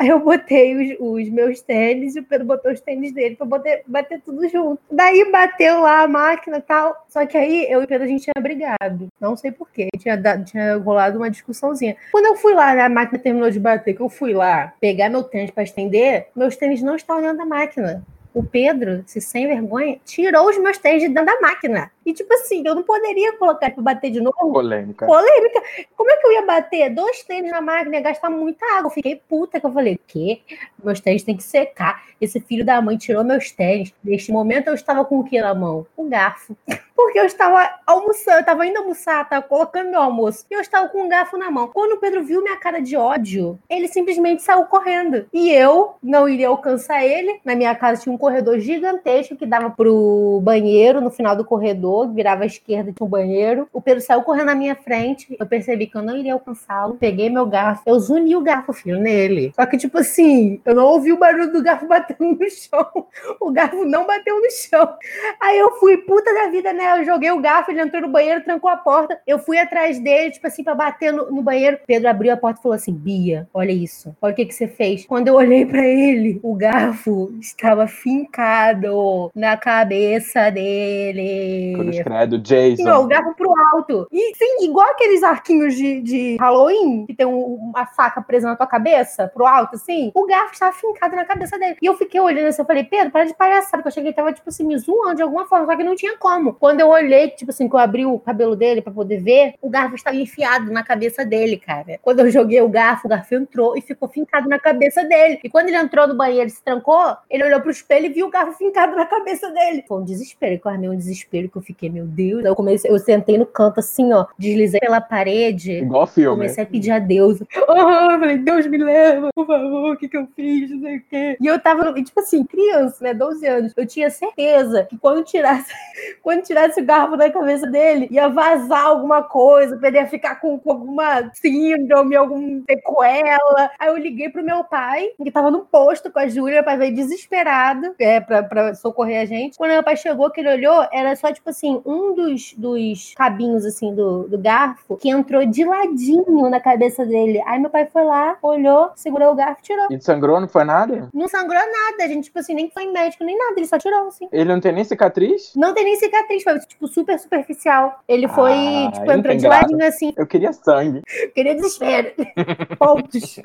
Aí 0.00 0.08
eu 0.08 0.20
botei 0.20 0.96
os, 0.96 0.96
os 0.98 1.28
meus 1.28 1.60
tênis 1.60 2.16
e 2.16 2.20
o 2.20 2.24
Pedro 2.24 2.46
botou 2.46 2.72
os 2.72 2.80
tênis 2.80 3.12
dele 3.12 3.36
pra 3.36 3.44
bater, 3.44 3.82
bater 3.86 4.20
tudo 4.22 4.48
junto. 4.48 4.80
Daí 4.90 5.30
bateu 5.30 5.80
lá 5.80 6.02
a 6.02 6.08
máquina 6.08 6.58
e 6.58 6.62
tal. 6.62 7.04
Só 7.08 7.26
que 7.26 7.36
aí 7.36 7.70
eu 7.70 7.82
e 7.82 7.84
o 7.84 7.86
Pedro 7.86 8.04
a 8.04 8.08
gente 8.08 8.22
tinha 8.22 8.42
brigado. 8.42 9.08
Não 9.20 9.36
sei 9.36 9.52
porquê. 9.52 9.88
Tinha, 9.98 10.16
tinha 10.42 10.76
rolado 10.78 11.18
uma 11.18 11.30
discussãozinha. 11.30 11.96
Quando 12.12 12.26
eu 12.26 12.36
fui 12.36 12.54
lá, 12.54 12.74
né, 12.74 12.82
a 12.82 12.88
máquina 12.88 13.18
terminou 13.18 13.50
de 13.50 13.60
bater, 13.60 13.94
que 13.94 14.00
eu 14.00 14.08
fui 14.08 14.32
lá 14.32 14.72
pegar 14.80 15.10
meu 15.10 15.22
tênis 15.22 15.50
pra 15.50 15.64
estender, 15.64 16.28
meus 16.34 16.56
tênis 16.56 16.82
não 16.82 16.96
estavam 16.96 17.22
dentro 17.22 17.38
da 17.38 17.44
máquina. 17.44 18.02
O 18.32 18.42
Pedro, 18.42 19.02
se 19.06 19.20
sem 19.20 19.46
vergonha, 19.46 19.98
tirou 20.04 20.48
os 20.48 20.58
meus 20.58 20.78
tênis 20.78 21.02
de 21.02 21.08
dentro 21.08 21.26
da 21.26 21.40
máquina. 21.40 21.90
E 22.04 22.12
tipo 22.12 22.32
assim, 22.34 22.62
eu 22.66 22.74
não 22.74 22.82
poderia 22.82 23.36
colocar 23.36 23.70
pra 23.70 23.82
bater 23.82 24.10
de 24.10 24.20
novo. 24.20 24.36
Polêmica. 24.52 25.06
Polêmica. 25.06 25.62
Como 25.96 26.10
é 26.10 26.16
que 26.16 26.26
eu 26.26 26.32
ia 26.32 26.46
bater 26.46 26.90
dois 26.90 27.22
tênis 27.22 27.50
na 27.50 27.60
máquina 27.60 27.96
e 27.96 28.00
gastar 28.00 28.30
muita 28.30 28.64
água? 28.76 28.88
Eu 28.88 28.90
fiquei 28.90 29.16
puta 29.28 29.60
que 29.60 29.66
eu 29.66 29.72
falei, 29.72 30.00
quê? 30.06 30.40
Meus 30.82 31.00
tênis 31.00 31.22
têm 31.22 31.36
que 31.36 31.42
secar. 31.42 32.02
Esse 32.20 32.40
filho 32.40 32.64
da 32.64 32.80
mãe 32.80 32.96
tirou 32.96 33.22
meus 33.22 33.50
tênis. 33.50 33.92
Neste 34.02 34.32
momento 34.32 34.68
eu 34.68 34.74
estava 34.74 35.04
com 35.04 35.20
o 35.20 35.24
que 35.24 35.40
na 35.40 35.54
mão? 35.54 35.86
O 35.96 36.04
garfo. 36.04 36.56
Porque 36.96 37.18
eu 37.18 37.24
estava 37.24 37.78
almoçando, 37.86 38.36
eu 38.36 38.40
estava 38.40 38.66
indo 38.66 38.78
almoçar, 38.78 39.22
estava 39.22 39.42
colocando 39.42 39.90
meu 39.90 40.02
almoço. 40.02 40.44
E 40.50 40.54
eu 40.54 40.60
estava 40.60 40.86
com 40.88 41.02
um 41.02 41.08
garfo 41.08 41.38
na 41.38 41.50
mão. 41.50 41.68
Quando 41.68 41.92
o 41.92 41.96
Pedro 41.96 42.22
viu 42.22 42.42
minha 42.42 42.58
cara 42.58 42.78
de 42.78 42.94
ódio, 42.94 43.58
ele 43.70 43.88
simplesmente 43.88 44.42
saiu 44.42 44.66
correndo. 44.66 45.26
E 45.32 45.50
eu 45.50 45.94
não 46.02 46.28
iria 46.28 46.48
alcançar 46.48 47.02
ele. 47.02 47.40
Na 47.42 47.56
minha 47.56 47.74
casa 47.74 48.02
tinha 48.02 48.14
um 48.14 48.18
corredor 48.20 48.60
gigantesco 48.60 49.36
que 49.36 49.46
dava 49.46 49.70
pro 49.70 50.40
banheiro 50.42 51.00
no 51.00 51.10
final 51.10 51.34
do 51.34 51.44
corredor, 51.44 52.12
virava 52.12 52.44
à 52.44 52.46
esquerda 52.46 52.92
tinha 52.92 53.06
um 53.06 53.10
banheiro. 53.10 53.68
O 53.72 53.80
Pedro 53.80 54.02
saiu 54.02 54.22
correndo 54.22 54.46
na 54.46 54.54
minha 54.54 54.76
frente. 54.76 55.36
Eu 55.38 55.46
percebi 55.46 55.86
que 55.86 55.96
eu 55.96 56.02
não 56.02 56.16
iria 56.16 56.34
alcançá-lo. 56.34 56.96
Peguei 56.98 57.30
meu 57.30 57.46
garfo, 57.46 57.82
eu 57.86 57.98
zuni 57.98 58.36
o 58.36 58.40
garfo, 58.40 58.72
filho, 58.72 58.98
nele. 58.98 59.52
Só 59.54 59.64
que, 59.66 59.76
tipo 59.76 59.98
assim, 59.98 60.60
eu 60.64 60.74
não 60.74 60.84
ouvi 60.86 61.12
o 61.12 61.18
barulho 61.18 61.52
do 61.52 61.62
garfo 61.62 61.86
batendo 61.88 62.38
no 62.38 62.50
chão. 62.50 63.06
O 63.40 63.50
garfo 63.50 63.84
não 63.84 64.06
bateu 64.06 64.40
no 64.40 64.50
chão. 64.50 64.94
Aí 65.40 65.58
eu 65.58 65.72
fui, 65.78 65.96
puta 65.98 66.32
da 66.32 66.50
vida, 66.50 66.72
né? 66.72 67.00
Eu 67.00 67.04
joguei 67.04 67.30
o 67.30 67.40
garfo, 67.40 67.70
ele 67.70 67.80
entrou 67.80 68.02
no 68.02 68.08
banheiro, 68.08 68.44
trancou 68.44 68.70
a 68.70 68.76
porta. 68.76 69.20
Eu 69.26 69.38
fui 69.38 69.58
atrás 69.58 69.98
dele, 69.98 70.30
tipo 70.30 70.46
assim, 70.46 70.62
pra 70.62 70.74
bater 70.74 71.12
no, 71.12 71.30
no 71.30 71.42
banheiro. 71.42 71.78
Pedro 71.86 72.08
abriu 72.08 72.32
a 72.32 72.36
porta 72.36 72.60
e 72.60 72.62
falou 72.62 72.76
assim: 72.76 72.92
Bia, 72.92 73.48
olha 73.52 73.72
isso. 73.72 74.14
Olha 74.20 74.32
o 74.32 74.36
que, 74.36 74.46
que 74.46 74.54
você 74.54 74.68
fez. 74.68 75.06
Quando 75.06 75.28
eu 75.28 75.34
olhei 75.34 75.64
pra 75.64 75.86
ele, 75.86 76.38
o 76.42 76.54
garfo 76.54 77.32
estava 77.40 77.86
fincado 78.10 79.30
na 79.34 79.56
cabeça 79.56 80.50
dele. 80.50 81.74
Cruz 81.76 82.02
credo, 82.02 82.38
Jason. 82.38 82.82
Não, 82.82 83.04
o 83.04 83.06
garfo 83.06 83.34
pro 83.34 83.52
alto. 83.72 84.06
E 84.12 84.34
sim, 84.36 84.64
igual 84.64 84.88
aqueles 84.90 85.22
arquinhos 85.22 85.74
de, 85.74 86.00
de 86.00 86.36
Halloween, 86.40 87.06
que 87.06 87.14
tem 87.14 87.26
um- 87.26 87.54
uma 87.54 87.86
faca 87.86 88.20
presa 88.20 88.48
na 88.48 88.56
tua 88.56 88.66
cabeça, 88.66 89.28
pro 89.28 89.46
alto, 89.46 89.76
assim. 89.76 90.10
O 90.14 90.26
garfo 90.26 90.52
estava 90.54 90.72
fincado 90.72 91.14
na 91.16 91.24
cabeça 91.24 91.58
dele. 91.58 91.76
E 91.80 91.86
eu 91.86 91.94
fiquei 91.96 92.20
olhando 92.20 92.48
assim, 92.48 92.62
eu 92.62 92.66
falei, 92.66 92.84
Pedro, 92.84 93.10
para 93.10 93.24
de 93.24 93.34
palhaçada, 93.34 93.78
porque 93.82 93.88
eu 93.88 93.90
achei 93.90 94.02
que 94.02 94.08
ele 94.08 94.16
tava, 94.16 94.32
tipo 94.32 94.48
assim, 94.48 94.64
me 94.64 94.76
zoando 94.78 95.16
de 95.16 95.22
alguma 95.22 95.46
forma, 95.46 95.66
só 95.66 95.76
que 95.76 95.84
não 95.84 95.94
tinha 95.94 96.16
como. 96.18 96.54
Quando 96.54 96.80
eu 96.80 96.88
olhei, 96.88 97.28
tipo 97.30 97.50
assim, 97.50 97.68
que 97.68 97.74
eu 97.74 97.78
abri 97.80 98.04
o 98.06 98.18
cabelo 98.18 98.56
dele 98.56 98.82
pra 98.82 98.92
poder 98.92 99.18
ver, 99.22 99.54
o 99.60 99.70
garfo 99.70 99.94
estava 99.94 100.16
enfiado 100.16 100.70
na 100.72 100.82
cabeça 100.82 101.24
dele, 101.24 101.56
cara. 101.56 101.98
Quando 102.02 102.20
eu 102.20 102.30
joguei 102.30 102.60
o 102.60 102.68
garfo, 102.68 103.06
o 103.06 103.10
garfo 103.10 103.34
entrou 103.34 103.76
e 103.76 103.80
ficou 103.80 104.08
fincado 104.08 104.48
na 104.48 104.58
cabeça 104.58 105.04
dele. 105.04 105.38
E 105.42 105.48
quando 105.48 105.68
ele 105.68 105.76
entrou 105.76 106.06
no 106.06 106.16
banheiro 106.16 106.46
e 106.46 106.50
se 106.50 106.62
trancou, 106.62 107.16
ele 107.28 107.44
olhou 107.44 107.60
pro 107.60 107.70
espelho 107.70 107.99
e 108.06 108.10
viu 108.10 108.26
o 108.26 108.30
garfo 108.30 108.56
fincado 108.58 108.96
na 108.96 109.06
cabeça 109.06 109.50
dele. 109.50 109.84
Foi 109.86 109.98
um 109.98 110.04
desespero, 110.04 110.58
que 110.58 110.66
eu 110.66 110.70
armei 110.70 110.88
um 110.88 110.96
desespero 110.96 111.48
que 111.48 111.56
eu 111.56 111.62
fiquei, 111.62 111.88
meu 111.88 112.06
Deus. 112.06 112.44
Eu 112.44 112.54
comecei, 112.54 112.90
eu 112.90 112.98
sentei 112.98 113.38
no 113.38 113.46
canto 113.46 113.80
assim, 113.80 114.12
ó, 114.12 114.26
deslizei 114.38 114.80
pela 114.80 115.00
parede. 115.00 115.72
Igual 115.72 116.06
filme. 116.06 116.36
Comecei 116.36 116.64
a 116.64 116.66
pedir 116.66 116.90
a 116.90 116.98
Deus. 116.98 117.42
Ah, 117.68 118.18
falei, 118.18 118.38
Deus 118.38 118.66
me 118.66 118.78
leva, 118.78 119.30
por 119.34 119.46
favor, 119.46 119.94
o 119.94 119.96
que 119.96 120.08
que 120.08 120.16
eu 120.16 120.26
fiz, 120.34 120.70
não 120.70 120.80
sei 120.80 120.96
o 120.96 121.02
quê. 121.08 121.36
E 121.40 121.46
eu 121.46 121.58
tava, 121.58 121.92
tipo 121.94 122.20
assim, 122.20 122.44
criança, 122.44 123.02
né, 123.02 123.14
12 123.14 123.46
anos. 123.46 123.72
Eu 123.76 123.86
tinha 123.86 124.10
certeza 124.10 124.84
que 124.84 124.98
quando 124.98 125.24
tirasse, 125.24 125.72
quando 126.22 126.42
tirasse 126.42 126.80
o 126.80 126.84
garfo 126.84 127.16
na 127.16 127.30
cabeça 127.30 127.66
dele, 127.66 128.08
ia 128.10 128.28
vazar 128.28 128.86
alguma 128.86 129.22
coisa, 129.22 129.78
ele 129.82 129.96
ia 129.96 130.06
ficar 130.06 130.36
com, 130.36 130.58
com 130.58 130.72
alguma 130.72 131.30
síndrome, 131.34 132.16
alguma 132.16 132.62
sequela. 132.68 133.70
Aí 133.78 133.88
eu 133.88 133.96
liguei 133.96 134.28
pro 134.28 134.44
meu 134.44 134.64
pai, 134.64 135.08
que 135.22 135.30
tava 135.30 135.50
no 135.50 135.64
posto 135.64 136.10
com 136.10 136.18
a 136.18 136.28
Júlia, 136.28 136.56
meu 136.56 136.64
pai 136.64 136.76
veio 136.76 136.94
desesperado 136.94 137.89
é, 137.98 138.20
pra, 138.20 138.42
pra 138.42 138.74
socorrer 138.74 139.20
a 139.22 139.24
gente. 139.24 139.56
Quando 139.56 139.70
meu 139.70 139.82
pai 139.82 139.96
chegou, 139.96 140.30
que 140.30 140.40
ele 140.40 140.50
olhou, 140.52 140.86
era 140.92 141.14
só, 141.16 141.32
tipo 141.32 141.50
assim, 141.50 141.80
um 141.84 142.14
dos, 142.14 142.54
dos 142.56 143.14
cabinhos, 143.16 143.64
assim, 143.64 143.94
do, 143.94 144.24
do 144.28 144.38
garfo, 144.38 144.96
que 144.96 145.08
entrou 145.10 145.44
de 145.46 145.64
ladinho 145.64 146.48
na 146.48 146.60
cabeça 146.60 147.04
dele. 147.04 147.42
Aí 147.46 147.58
meu 147.58 147.70
pai 147.70 147.86
foi 147.86 148.04
lá, 148.04 148.36
olhou, 148.42 148.90
segurou 148.94 149.32
o 149.32 149.34
garfo 149.34 149.60
e 149.60 149.64
tirou. 149.64 149.86
E 149.90 150.00
sangrou, 150.00 150.40
não 150.40 150.48
foi 150.48 150.64
nada? 150.64 151.08
Não 151.12 151.28
sangrou 151.28 151.60
nada, 151.60 152.04
a 152.04 152.08
gente, 152.08 152.24
tipo 152.24 152.38
assim, 152.38 152.54
nem 152.54 152.70
foi 152.70 152.84
em 152.84 152.92
médico, 152.92 153.24
nem 153.24 153.36
nada, 153.36 153.54
ele 153.56 153.66
só 153.66 153.78
tirou, 153.78 154.08
assim. 154.08 154.28
Ele 154.32 154.52
não 154.52 154.60
tem 154.60 154.72
nem 154.72 154.84
cicatriz? 154.84 155.52
Não 155.56 155.74
tem 155.74 155.84
nem 155.84 155.96
cicatriz, 155.96 156.42
foi, 156.42 156.58
tipo, 156.60 156.86
super 156.88 157.18
superficial. 157.18 158.00
Ele 158.08 158.28
foi, 158.28 158.52
Ah, 158.52 158.90
tipo, 158.92 159.10
entrou 159.12 159.34
de 159.34 159.42
graça. 159.42 159.62
ladinho, 159.62 159.86
assim, 159.86 160.12
Eu 160.16 160.26
queria 160.26 160.52
sangue. 160.52 161.02
queria 161.34 161.54
desespero. 161.54 162.12
Pontos. 162.78 163.40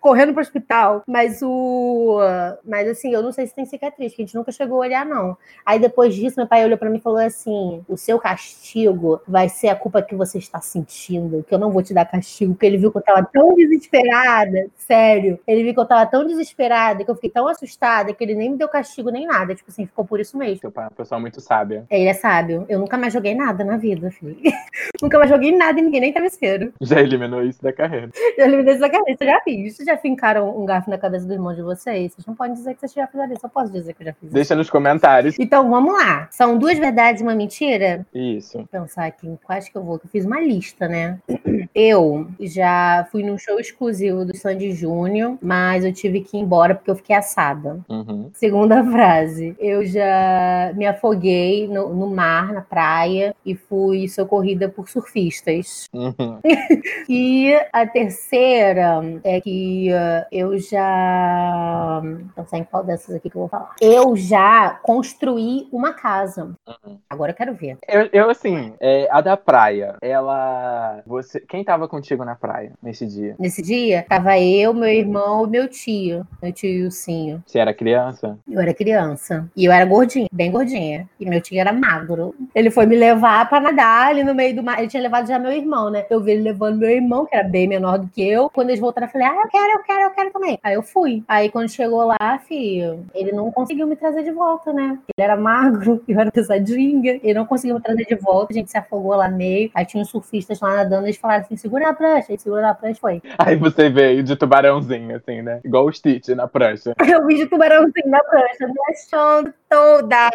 Correndo 0.00 0.32
pro 0.32 0.42
hospital. 0.42 1.02
Mas 1.06 1.40
o. 1.42 2.18
Mas 2.64 2.88
assim, 2.88 3.12
eu 3.12 3.22
não 3.22 3.32
sei 3.32 3.46
se 3.46 3.54
tem 3.54 3.64
cicatriz, 3.64 3.79
que 3.88 4.02
a 4.02 4.08
gente 4.08 4.34
nunca 4.34 4.52
chegou 4.52 4.76
a 4.78 4.80
olhar, 4.80 5.06
não. 5.06 5.36
Aí 5.64 5.78
depois 5.78 6.14
disso, 6.14 6.36
meu 6.36 6.46
pai 6.46 6.64
olhou 6.64 6.76
pra 6.76 6.90
mim 6.90 6.98
e 6.98 7.00
falou 7.00 7.18
assim: 7.18 7.82
o 7.88 7.96
seu 7.96 8.18
castigo 8.18 9.20
vai 9.26 9.48
ser 9.48 9.68
a 9.68 9.76
culpa 9.76 10.02
que 10.02 10.14
você 10.14 10.38
está 10.38 10.60
sentindo, 10.60 11.44
que 11.48 11.54
eu 11.54 11.58
não 11.58 11.70
vou 11.70 11.82
te 11.82 11.94
dar 11.94 12.04
castigo, 12.04 12.52
porque 12.52 12.66
ele 12.66 12.76
viu 12.76 12.90
que 12.90 12.98
eu 12.98 13.02
tava 13.02 13.24
tão 13.24 13.54
desesperada, 13.54 14.66
sério. 14.76 15.38
Ele 15.46 15.64
viu 15.64 15.74
que 15.74 15.80
eu 15.80 15.86
tava 15.86 16.04
tão 16.06 16.26
desesperada, 16.26 17.04
que 17.04 17.10
eu 17.10 17.14
fiquei 17.14 17.30
tão 17.30 17.48
assustada, 17.48 18.12
que 18.12 18.22
ele 18.22 18.34
nem 18.34 18.50
me 18.50 18.58
deu 18.58 18.68
castigo 18.68 19.10
nem 19.10 19.26
nada. 19.26 19.54
Tipo 19.54 19.70
assim, 19.70 19.86
ficou 19.86 20.04
por 20.04 20.20
isso 20.20 20.36
mesmo. 20.36 20.60
Teu 20.60 20.70
pai 20.70 20.84
é 20.84 20.88
uma 20.88 20.94
pessoa 20.94 21.20
muito 21.20 21.40
sábia. 21.40 21.86
Ele 21.88 22.08
é 22.08 22.14
sábio. 22.14 22.66
Eu 22.68 22.78
nunca 22.78 22.98
mais 22.98 23.12
joguei 23.12 23.34
nada 23.34 23.64
na 23.64 23.76
vida, 23.76 24.10
filho. 24.10 24.36
nunca 25.00 25.18
mais 25.18 25.30
joguei 25.30 25.56
nada 25.56 25.78
em 25.78 25.84
ninguém, 25.84 26.00
nem 26.00 26.12
travesseiro. 26.12 26.72
Já 26.80 27.00
eliminou 27.00 27.42
isso 27.42 27.62
da 27.62 27.72
carreira. 27.72 28.10
Eu 28.36 28.46
eliminei 28.46 28.74
isso 28.74 28.80
da 28.80 28.90
eu 28.90 29.26
já 29.26 29.40
fiz. 29.42 29.76
Vocês 29.76 29.86
já 29.86 29.96
fincaram 29.96 30.60
um 30.60 30.64
garfo 30.64 30.90
na 30.90 30.98
cabeça 30.98 31.26
do 31.26 31.32
irmão 31.32 31.54
de 31.54 31.62
vocês? 31.62 32.12
Vocês 32.12 32.26
não 32.26 32.34
podem 32.34 32.54
dizer 32.54 32.74
que 32.74 32.80
vocês 32.80 32.92
já 32.92 33.06
fizeram 33.06 33.32
isso. 33.32 33.46
Eu 33.46 33.50
posso 33.50 33.69
dizer 33.72 33.94
que 33.94 34.02
eu 34.02 34.06
já 34.06 34.12
fiz 34.12 34.24
isso. 34.24 34.34
Deixa 34.34 34.54
nos 34.54 34.70
comentários. 34.70 35.36
Então, 35.38 35.68
vamos 35.70 35.92
lá. 35.92 36.28
São 36.30 36.58
duas 36.58 36.78
verdades 36.78 37.20
e 37.20 37.24
uma 37.24 37.34
mentira? 37.34 38.06
Isso. 38.14 38.58
Vou 38.58 38.66
pensar 38.66 39.06
aqui 39.06 39.26
em 39.26 39.36
quais 39.36 39.68
que 39.68 39.76
eu 39.76 39.82
vou. 39.82 39.98
que 39.98 40.06
Eu 40.06 40.10
fiz 40.10 40.24
uma 40.24 40.40
lista, 40.40 40.88
né? 40.88 41.18
Eu 41.74 42.26
já 42.40 43.06
fui 43.12 43.22
num 43.22 43.38
show 43.38 43.58
exclusivo 43.60 44.24
do 44.24 44.36
Sandy 44.36 44.72
Júnior, 44.72 45.38
mas 45.40 45.84
eu 45.84 45.92
tive 45.92 46.20
que 46.20 46.36
ir 46.36 46.40
embora 46.40 46.74
porque 46.74 46.90
eu 46.90 46.96
fiquei 46.96 47.14
assada. 47.14 47.80
Uhum. 47.88 48.28
Segunda 48.34 48.82
frase. 48.90 49.54
Eu 49.58 49.86
já 49.86 50.72
me 50.74 50.84
afoguei 50.86 51.68
no, 51.68 51.94
no 51.94 52.08
mar, 52.08 52.52
na 52.52 52.60
praia, 52.60 53.34
e 53.46 53.54
fui 53.54 54.08
socorrida 54.08 54.68
por 54.68 54.88
surfistas. 54.88 55.88
Uhum. 55.92 56.40
E 57.08 57.54
a 57.72 57.86
terceira 57.86 59.00
é 59.24 59.40
que 59.40 59.88
uh, 59.90 60.26
eu 60.30 60.58
já. 60.58 62.00
Não 62.36 62.46
sei 62.46 62.60
em 62.60 62.64
qual 62.64 62.84
dessas 62.84 63.16
aqui 63.16 63.28
que 63.28 63.36
eu 63.36 63.40
vou 63.40 63.48
falar. 63.48 63.59
Eu 63.80 64.16
já 64.16 64.78
construí 64.82 65.68
uma 65.72 65.92
casa. 65.92 66.54
Uhum. 66.66 66.98
Agora 67.08 67.32
eu 67.32 67.36
quero 67.36 67.54
ver. 67.54 67.78
Eu, 67.88 68.08
eu, 68.12 68.30
assim, 68.30 68.74
é, 68.80 69.08
a 69.10 69.20
da 69.20 69.36
praia, 69.36 69.96
ela. 70.00 71.02
Você, 71.06 71.40
quem 71.40 71.64
tava 71.64 71.88
contigo 71.88 72.24
na 72.24 72.34
praia 72.34 72.72
nesse 72.82 73.06
dia? 73.06 73.34
Nesse 73.38 73.62
dia, 73.62 74.04
tava 74.08 74.38
eu, 74.38 74.72
meu 74.74 74.88
irmão 74.88 75.46
e 75.46 75.50
meu 75.50 75.68
tio. 75.68 76.26
Meu 76.42 76.52
tio 76.52 76.70
Ilcinho. 76.70 77.42
Você 77.46 77.58
era 77.58 77.74
criança? 77.74 78.38
Eu 78.48 78.60
era 78.60 78.74
criança. 78.74 79.48
E 79.56 79.64
eu 79.64 79.72
era 79.72 79.84
gordinha, 79.84 80.28
bem 80.32 80.50
gordinha. 80.50 81.08
E 81.18 81.28
meu 81.28 81.40
tio 81.40 81.58
era 81.58 81.72
magro. 81.72 82.34
Ele 82.54 82.70
foi 82.70 82.86
me 82.86 82.96
levar 82.96 83.48
pra 83.48 83.60
nadar 83.60 84.08
ali 84.08 84.22
no 84.24 84.34
meio 84.34 84.54
do 84.54 84.62
mar. 84.62 84.78
Ele 84.78 84.88
tinha 84.88 85.02
levado 85.02 85.26
já 85.26 85.38
meu 85.38 85.52
irmão, 85.52 85.90
né? 85.90 86.06
Eu 86.10 86.20
vi 86.20 86.32
ele 86.32 86.42
levando 86.42 86.78
meu 86.78 86.90
irmão, 86.90 87.26
que 87.26 87.34
era 87.34 87.46
bem 87.46 87.66
menor 87.66 87.98
do 87.98 88.08
que 88.08 88.22
eu. 88.22 88.50
Quando 88.50 88.70
eles 88.70 88.80
voltaram, 88.80 89.06
eu 89.06 89.12
falei, 89.12 89.26
ah, 89.26 89.42
eu 89.44 89.48
quero, 89.48 89.72
eu 89.72 89.82
quero, 89.82 90.02
eu 90.02 90.10
quero 90.10 90.32
também. 90.32 90.58
Aí 90.62 90.74
eu 90.74 90.82
fui. 90.82 91.22
Aí 91.28 91.50
quando 91.50 91.68
chegou 91.68 92.04
lá, 92.04 92.38
filho, 92.46 93.04
ele 93.14 93.32
não 93.32 93.39
conseguiu 93.52 93.86
me 93.86 93.94
trazer 93.94 94.24
de 94.24 94.32
volta, 94.32 94.72
né? 94.72 94.98
Ele 95.16 95.24
era 95.24 95.36
magro, 95.36 96.02
eu 96.08 96.18
era 96.18 96.32
pesadinha. 96.32 97.20
Ele 97.22 97.34
não 97.34 97.46
conseguiu 97.46 97.76
me 97.76 97.82
trazer 97.82 98.04
de 98.04 98.16
volta. 98.16 98.52
A 98.52 98.56
gente 98.56 98.70
se 98.70 98.76
afogou 98.76 99.14
lá 99.14 99.28
meio. 99.28 99.70
Aí 99.72 99.86
tinha 99.86 100.02
uns 100.02 100.10
surfistas 100.10 100.58
lá 100.60 100.76
nadando. 100.76 101.06
Eles 101.06 101.16
falaram 101.16 101.44
assim, 101.44 101.56
segura 101.56 101.90
a 101.90 101.94
prancha. 101.94 102.26
Aí 102.30 102.38
segura 102.38 102.70
a 102.70 102.74
prancha 102.74 103.00
foi. 103.00 103.22
Aí 103.38 103.54
você 103.54 103.88
veio 103.88 104.24
de 104.24 104.34
tubarãozinho, 104.34 105.16
assim, 105.16 105.42
né? 105.42 105.60
Igual 105.64 105.86
o 105.86 105.92
Stitch 105.92 106.28
na 106.30 106.48
prancha. 106.48 106.94
Eu 107.08 107.26
vi 107.26 107.36
de 107.36 107.46
tubarãozinho 107.46 108.08
na 108.08 108.22
prancha, 108.24 108.66
me 108.66 108.74
achando 108.90 109.54
toda. 109.70 110.30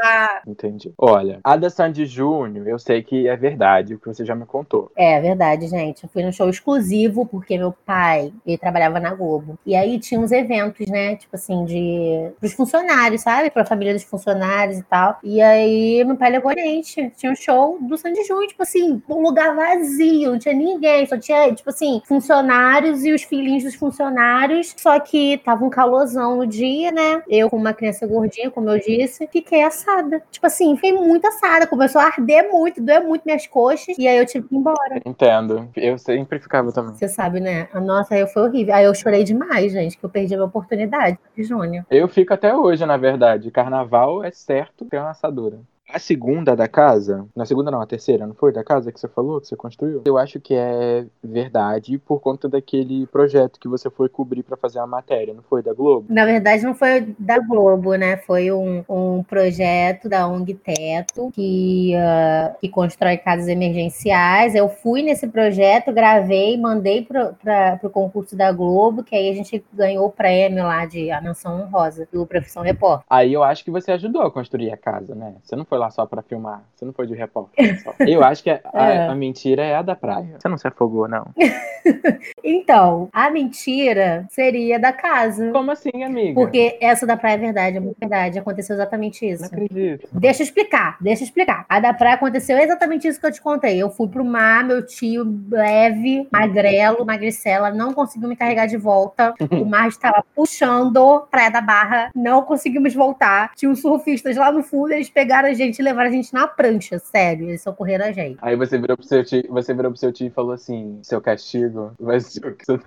Entendi. 0.47 0.93
Olha, 0.97 1.39
a 1.43 1.57
da 1.57 1.69
Sandy 1.69 2.05
Júnior, 2.05 2.67
eu 2.67 2.79
sei 2.79 3.03
que 3.03 3.27
é 3.27 3.35
verdade, 3.35 3.93
o 3.93 3.99
que 3.99 4.07
você 4.07 4.23
já 4.23 4.33
me 4.33 4.45
contou. 4.45 4.89
É 4.95 5.19
verdade, 5.19 5.67
gente. 5.67 6.03
Eu 6.03 6.09
fui 6.09 6.23
num 6.23 6.31
show 6.31 6.49
exclusivo 6.49 7.25
porque 7.25 7.57
meu 7.57 7.73
pai, 7.85 8.31
ele 8.45 8.57
trabalhava 8.57 8.99
na 8.99 9.13
Globo. 9.13 9.59
E 9.65 9.75
aí 9.75 9.99
tinha 9.99 10.19
uns 10.19 10.31
eventos, 10.31 10.87
né? 10.87 11.17
Tipo 11.17 11.35
assim, 11.35 11.65
de 11.65 12.31
pros 12.39 12.53
funcionários, 12.53 12.94
sabe? 13.17 13.49
Pra 13.49 13.65
família 13.65 13.93
dos 13.93 14.03
funcionários 14.03 14.77
e 14.77 14.83
tal. 14.83 15.17
E 15.23 15.41
aí 15.41 16.03
meu 16.03 16.15
pai 16.15 16.31
levou 16.31 16.51
a 16.51 16.55
gente. 16.55 17.11
Tinha 17.17 17.31
um 17.31 17.35
show 17.35 17.77
do 17.81 17.97
Sandy 17.97 18.23
Júnior, 18.23 18.47
tipo 18.47 18.63
assim, 18.63 19.01
um 19.09 19.21
lugar 19.21 19.55
vazio, 19.55 20.31
não 20.31 20.39
tinha 20.39 20.53
ninguém, 20.53 21.05
só 21.05 21.17
tinha, 21.17 21.53
tipo 21.53 21.69
assim, 21.69 22.01
funcionários 22.05 23.03
e 23.03 23.13
os 23.13 23.23
filhinhos 23.23 23.63
dos 23.63 23.75
funcionários. 23.75 24.73
Só 24.77 24.99
que 24.99 25.37
tava 25.39 25.65
um 25.65 25.69
calorzão 25.69 26.37
no 26.37 26.47
dia, 26.47 26.91
né? 26.91 27.21
Eu, 27.27 27.49
com 27.49 27.57
uma 27.57 27.73
criança 27.73 28.07
gordinha, 28.07 28.49
como 28.51 28.69
eu 28.69 28.79
disse, 28.79 29.27
fiquei 29.31 29.63
assada. 29.63 30.23
Tipo 30.31 30.47
assim, 30.47 30.75
fiquei 30.75 30.93
muito 30.93 31.27
assada. 31.27 31.67
Começou 31.67 32.01
a 32.01 32.05
arder 32.05 32.49
muito, 32.51 32.81
doer 32.81 33.03
muito 33.03 33.23
minhas 33.25 33.47
coxas. 33.47 33.97
E 33.97 34.07
aí 34.07 34.17
eu 34.17 34.25
tive 34.25 34.47
que 34.47 34.55
ir 34.55 34.57
embora. 34.57 35.01
Entendo. 35.05 35.69
Eu 35.75 35.97
sempre 35.97 36.39
ficava 36.39 36.71
também. 36.71 36.93
Você 36.95 37.07
sabe, 37.07 37.39
né? 37.39 37.67
A 37.73 37.79
Nossa, 37.79 38.15
aí 38.15 38.27
foi 38.27 38.43
horrível. 38.43 38.73
Aí 38.73 38.85
eu 38.85 38.93
chorei 38.93 39.23
demais, 39.23 39.71
gente, 39.71 39.97
que 39.97 40.03
eu 40.03 40.09
perdi 40.09 40.33
a 40.33 40.37
minha 40.37 40.47
oportunidade 40.47 41.17
de 41.35 41.43
Júnior. 41.43 41.85
Eu 41.89 42.07
fico 42.07 42.33
até 42.33 42.55
hoje, 42.55 42.84
na 42.85 42.97
verdade. 42.97 43.51
Carnaval 43.51 44.23
é 44.23 44.31
certo 44.31 44.85
ter 44.85 44.97
uma 44.99 45.11
assadura. 45.11 45.59
A 45.87 45.99
segunda 45.99 46.55
da 46.55 46.67
casa, 46.67 47.25
na 47.35 47.45
segunda 47.45 47.69
não, 47.69 47.79
a 47.79 47.85
terceira, 47.85 48.25
não 48.25 48.33
foi? 48.33 48.51
Da 48.51 48.63
casa 48.63 48.91
que 48.91 48.99
você 48.99 49.07
falou, 49.07 49.39
que 49.39 49.47
você 49.47 49.55
construiu? 49.55 50.01
Eu 50.05 50.17
acho 50.17 50.39
que 50.39 50.53
é 50.53 51.05
verdade 51.23 51.97
por 51.99 52.19
conta 52.19 52.49
daquele 52.49 53.05
projeto 53.07 53.59
que 53.59 53.67
você 53.67 53.89
foi 53.89 54.09
cobrir 54.09 54.43
pra 54.43 54.57
fazer 54.57 54.79
a 54.79 54.87
matéria, 54.87 55.33
não 55.33 55.43
foi? 55.43 55.61
Da 55.61 55.73
Globo? 55.73 56.05
Na 56.09 56.25
verdade, 56.25 56.63
não 56.63 56.73
foi 56.73 57.15
da 57.17 57.39
Globo, 57.39 57.95
né? 57.95 58.17
Foi 58.17 58.51
um, 58.51 58.83
um 58.89 59.23
projeto 59.23 60.09
da 60.09 60.27
ONG 60.27 60.55
Teto 60.55 61.31
que, 61.33 61.95
ah, 61.95 62.55
que 62.59 62.67
constrói 62.67 63.17
casas 63.17 63.47
emergenciais. 63.47 64.55
Eu 64.55 64.67
fui 64.67 65.01
nesse 65.01 65.27
projeto, 65.27 65.93
gravei, 65.93 66.57
mandei 66.57 67.03
para 67.03 67.79
o 67.83 67.89
concurso 67.89 68.35
da 68.35 68.51
Globo, 68.51 69.03
que 69.03 69.15
aí 69.15 69.29
a 69.29 69.33
gente 69.33 69.63
ganhou 69.71 70.07
o 70.07 70.11
prêmio 70.11 70.63
lá 70.63 70.85
de 70.85 71.11
a 71.11 71.21
menção 71.21 71.61
honrosa 71.61 72.07
do 72.11 72.25
Profissão 72.25 72.63
Repórter. 72.63 73.05
Aí 73.09 73.31
eu 73.31 73.43
acho 73.43 73.63
que 73.63 73.71
você 73.71 73.91
ajudou 73.91 74.23
a 74.23 74.31
construir 74.31 74.71
a 74.71 74.77
casa, 74.77 75.15
né? 75.15 75.35
Você 75.43 75.55
não 75.55 75.63
foi 75.63 75.77
lá 75.77 75.84
só 75.91 76.05
pra 76.05 76.21
filmar, 76.21 76.63
você 76.75 76.85
não 76.85 76.93
foi 76.93 77.07
de 77.07 77.13
repórter. 77.13 77.81
só. 77.83 77.93
Eu 78.05 78.23
acho 78.23 78.43
que 78.43 78.49
a, 78.49 78.59
É. 78.73 79.07
a 79.07 79.15
mentira 79.15 79.63
é 79.63 79.75
a 79.75 79.81
da 79.81 79.95
praia. 79.95 80.35
Você 80.39 80.47
não 80.47 80.57
se 80.57 80.67
afogou, 80.67 81.07
não? 81.07 81.27
Então, 82.43 83.09
a 83.13 83.29
mentira 83.29 84.25
seria 84.29 84.79
da 84.79 84.91
casa. 84.93 85.51
Como 85.51 85.71
assim, 85.71 86.03
amiga? 86.03 86.33
Porque 86.39 86.77
essa 86.81 87.05
da 87.05 87.17
praia 87.17 87.35
é 87.35 87.37
verdade, 87.37 87.77
é 87.77 87.79
muito 87.79 87.97
verdade. 87.99 88.39
Aconteceu 88.39 88.75
exatamente 88.75 89.25
Não 89.25 89.33
isso. 89.33 89.45
acredito. 89.45 90.07
Deixa 90.11 90.41
eu 90.41 90.45
explicar, 90.45 90.97
deixa 91.01 91.23
eu 91.23 91.25
explicar. 91.25 91.65
A 91.69 91.79
da 91.79 91.93
praia 91.93 92.15
aconteceu 92.15 92.57
exatamente 92.57 93.07
isso 93.07 93.19
que 93.19 93.25
eu 93.25 93.31
te 93.31 93.41
contei. 93.41 93.77
Eu 93.81 93.89
fui 93.89 94.07
pro 94.07 94.23
mar, 94.23 94.63
meu 94.63 94.85
tio, 94.85 95.25
leve, 95.49 96.27
magrelo, 96.31 97.05
magricela, 97.05 97.71
não 97.71 97.93
conseguiu 97.93 98.29
me 98.29 98.35
carregar 98.35 98.67
de 98.67 98.77
volta. 98.77 99.33
O 99.55 99.63
mar 99.65 99.87
estava 99.87 100.23
puxando 100.35 101.21
praia 101.31 101.49
da 101.49 101.61
barra, 101.61 102.11
não 102.13 102.41
conseguimos 102.43 102.93
voltar. 102.93 103.51
Tinha 103.55 103.71
os 103.71 103.79
surfistas 103.81 104.35
lá 104.35 104.51
no 104.51 104.61
fundo, 104.61 104.91
eles 104.91 105.09
pegaram 105.09 105.47
a 105.49 105.53
gente 105.53 105.64
e 105.79 105.81
levaram 105.81 106.09
a 106.09 106.13
gente 106.13 106.33
na 106.33 106.47
prancha, 106.47 106.99
sério. 106.99 107.49
Eles 107.49 107.61
socorreram 107.61 108.05
a 108.05 108.11
gente. 108.11 108.37
Aí 108.41 108.55
você 108.55 108.77
virou 108.77 108.97
pro 108.97 109.05
seu 109.05 109.23
tio, 109.23 109.43
você 109.49 109.73
virou 109.73 109.91
pro 109.91 109.99
seu 109.99 110.11
tio 110.11 110.27
e 110.27 110.31
falou 110.31 110.51
assim: 110.51 110.99
seu 111.03 111.21
castigo 111.21 111.93
vai 111.99 112.19
ser 112.19 112.45
o 112.45 112.55
que 112.55 112.65
você 112.65 112.79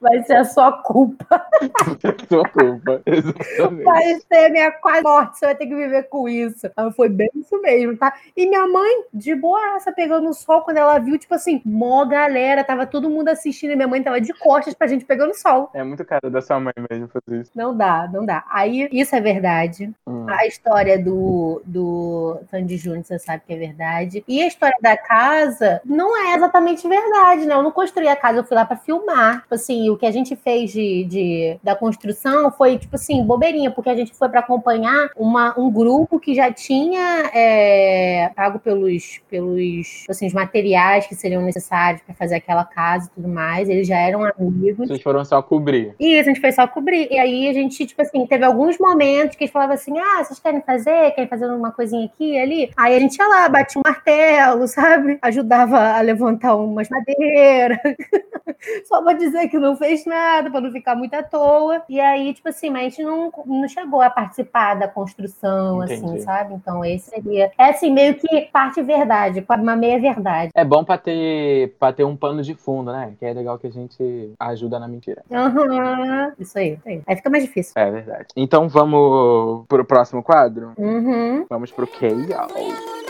Vai 0.00 0.22
ser 0.22 0.36
a 0.36 0.44
sua 0.44 0.72
culpa. 0.72 1.46
sua 2.26 2.48
culpa. 2.48 3.02
Exatamente. 3.04 3.84
Vai 3.84 4.14
ser 4.20 4.48
minha 4.48 4.72
quase 4.72 5.02
morte, 5.02 5.38
você 5.38 5.46
vai 5.46 5.54
ter 5.54 5.66
que 5.66 5.74
viver 5.74 6.04
com 6.04 6.26
isso. 6.26 6.70
Aí 6.74 6.92
foi 6.92 7.10
bem 7.10 7.28
isso 7.34 7.60
mesmo, 7.60 7.96
tá? 7.98 8.14
E 8.34 8.48
minha 8.48 8.66
mãe, 8.66 9.04
de 9.12 9.34
boaça, 9.34 9.92
pegando 9.92 10.30
o 10.30 10.32
sol, 10.32 10.62
quando 10.62 10.78
ela 10.78 10.98
viu, 10.98 11.18
tipo 11.18 11.34
assim, 11.34 11.60
mó 11.64 12.06
galera, 12.06 12.64
tava 12.64 12.86
todo 12.86 13.10
mundo 13.10 13.28
assistindo, 13.28 13.72
e 13.72 13.76
minha 13.76 13.88
mãe 13.88 14.02
tava 14.02 14.20
de 14.20 14.32
costas 14.32 14.72
pra 14.72 14.86
gente 14.86 15.04
pegando 15.04 15.34
sol. 15.34 15.70
É 15.74 15.84
muito 15.84 16.02
cara 16.04 16.30
da 16.30 16.40
sua 16.40 16.58
mãe 16.58 16.72
mesmo 16.90 17.08
fazer 17.08 17.42
isso. 17.42 17.50
Não 17.54 17.76
dá, 17.76 18.08
não 18.10 18.24
dá. 18.24 18.44
Aí, 18.48 18.88
isso 18.90 19.14
é 19.14 19.20
verdade. 19.20 19.92
Hum. 20.06 20.26
A 20.28 20.46
história 20.46 20.98
do, 20.98 21.60
do 21.66 22.40
Sandy 22.50 22.78
Júnior, 22.78 23.04
você 23.04 23.18
sabe 23.18 23.42
que 23.46 23.52
é 23.52 23.56
verdade. 23.58 24.24
E 24.26 24.42
a 24.42 24.46
história 24.46 24.76
da 24.80 24.96
casa 24.96 25.82
não 25.84 26.16
é 26.16 26.34
exatamente 26.36 26.88
verdade, 26.88 27.44
né? 27.44 27.54
Eu 27.54 27.62
não 27.62 27.70
construí 27.70 28.08
a 28.08 28.16
casa, 28.16 28.38
eu 28.38 28.44
fui 28.44 28.56
lá 28.56 28.64
para 28.64 28.76
filmar. 28.76 29.42
Tipo 29.42 29.54
assim, 29.54 29.89
o 29.90 29.96
que 29.96 30.06
a 30.06 30.10
gente 30.10 30.36
fez 30.36 30.72
de, 30.72 31.04
de, 31.04 31.58
da 31.62 31.74
construção 31.74 32.50
foi, 32.50 32.78
tipo 32.78 32.96
assim, 32.96 33.24
bobeirinha, 33.24 33.70
porque 33.70 33.90
a 33.90 33.96
gente 33.96 34.14
foi 34.14 34.28
para 34.28 34.40
acompanhar 34.40 35.10
uma, 35.16 35.58
um 35.58 35.70
grupo 35.70 36.18
que 36.18 36.34
já 36.34 36.52
tinha 36.52 37.30
é, 37.34 38.30
pago 38.34 38.58
pelos, 38.58 39.20
pelos 39.28 40.04
assim, 40.08 40.26
os 40.26 40.32
materiais 40.32 41.06
que 41.06 41.14
seriam 41.14 41.42
necessários 41.42 42.02
para 42.02 42.14
fazer 42.14 42.36
aquela 42.36 42.64
casa 42.64 43.06
e 43.06 43.10
tudo 43.14 43.28
mais. 43.28 43.68
Eles 43.68 43.86
já 43.86 43.96
eram 43.98 44.24
amigos. 44.24 44.88
Vocês 44.88 45.02
foram 45.02 45.24
só 45.24 45.42
cobrir. 45.42 45.94
Isso, 45.98 46.20
a 46.20 46.32
gente 46.32 46.40
foi 46.40 46.52
só 46.52 46.66
cobrir. 46.66 47.08
E 47.10 47.18
aí 47.18 47.48
a 47.48 47.52
gente, 47.52 47.86
tipo 47.86 48.00
assim, 48.02 48.26
teve 48.26 48.44
alguns 48.44 48.78
momentos 48.78 49.36
que 49.36 49.44
eles 49.44 49.52
falavam 49.52 49.74
assim: 49.74 49.98
ah, 49.98 50.24
vocês 50.24 50.38
querem 50.38 50.60
fazer? 50.60 51.12
Querem 51.12 51.28
fazer 51.28 51.46
uma 51.46 51.72
coisinha 51.72 52.06
aqui 52.06 52.38
ali? 52.38 52.70
Aí 52.76 52.94
a 52.94 53.00
gente 53.00 53.16
ia 53.16 53.26
lá, 53.26 53.48
batia 53.48 53.80
um 53.80 53.88
martelo, 53.88 54.68
sabe? 54.68 55.18
Ajudava 55.22 55.96
a 55.96 56.00
levantar 56.00 56.54
umas 56.56 56.88
madeiras. 56.88 57.78
só 58.84 59.02
pra 59.02 59.12
dizer 59.12 59.48
que 59.48 59.58
não 59.58 59.76
fez 59.80 60.04
nada, 60.04 60.50
pra 60.50 60.60
não 60.60 60.70
ficar 60.70 60.94
muito 60.94 61.14
à 61.14 61.22
toa. 61.22 61.82
E 61.88 61.98
aí, 61.98 62.32
tipo 62.34 62.48
assim, 62.48 62.68
mas 62.70 62.80
a 62.80 62.88
gente 62.90 63.02
não, 63.02 63.32
não 63.46 63.66
chegou 63.66 64.02
a 64.02 64.10
participar 64.10 64.74
da 64.74 64.86
construção, 64.86 65.80
assim, 65.80 65.94
Entendi. 65.94 66.16
assim, 66.16 66.20
sabe? 66.20 66.54
Então, 66.54 66.84
esse 66.84 67.10
seria. 67.10 67.50
É 67.58 67.70
assim, 67.70 67.90
meio 67.92 68.14
que 68.14 68.42
parte 68.52 68.82
verdade, 68.82 69.44
uma 69.48 69.76
meia 69.76 69.98
verdade. 69.98 70.50
É 70.54 70.64
bom 70.64 70.84
pra 70.84 70.98
ter, 70.98 71.74
pra 71.78 71.92
ter 71.92 72.04
um 72.04 72.16
pano 72.16 72.42
de 72.42 72.54
fundo, 72.54 72.92
né? 72.92 73.14
Que 73.18 73.24
é 73.24 73.32
legal 73.32 73.58
que 73.58 73.66
a 73.66 73.72
gente 73.72 74.32
ajuda 74.38 74.78
na 74.78 74.86
mentira. 74.86 75.22
Aham. 75.32 76.32
Isso 76.38 76.58
aí, 76.58 76.74
isso 76.74 76.88
aí. 76.88 77.02
Aí 77.06 77.16
fica 77.16 77.30
mais 77.30 77.44
difícil. 77.44 77.72
É 77.76 77.90
verdade. 77.90 78.26
Então 78.36 78.68
vamos 78.68 79.64
pro 79.66 79.84
próximo 79.84 80.22
quadro? 80.22 80.72
Uhum. 80.76 81.46
Vamos 81.48 81.72
pro 81.72 81.86
K.O. 81.86 83.00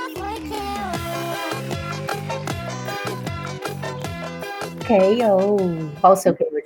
KO. 4.90 5.90
Qual 6.00 6.12
o 6.14 6.16
seu 6.16 6.34
KO? 6.34 6.59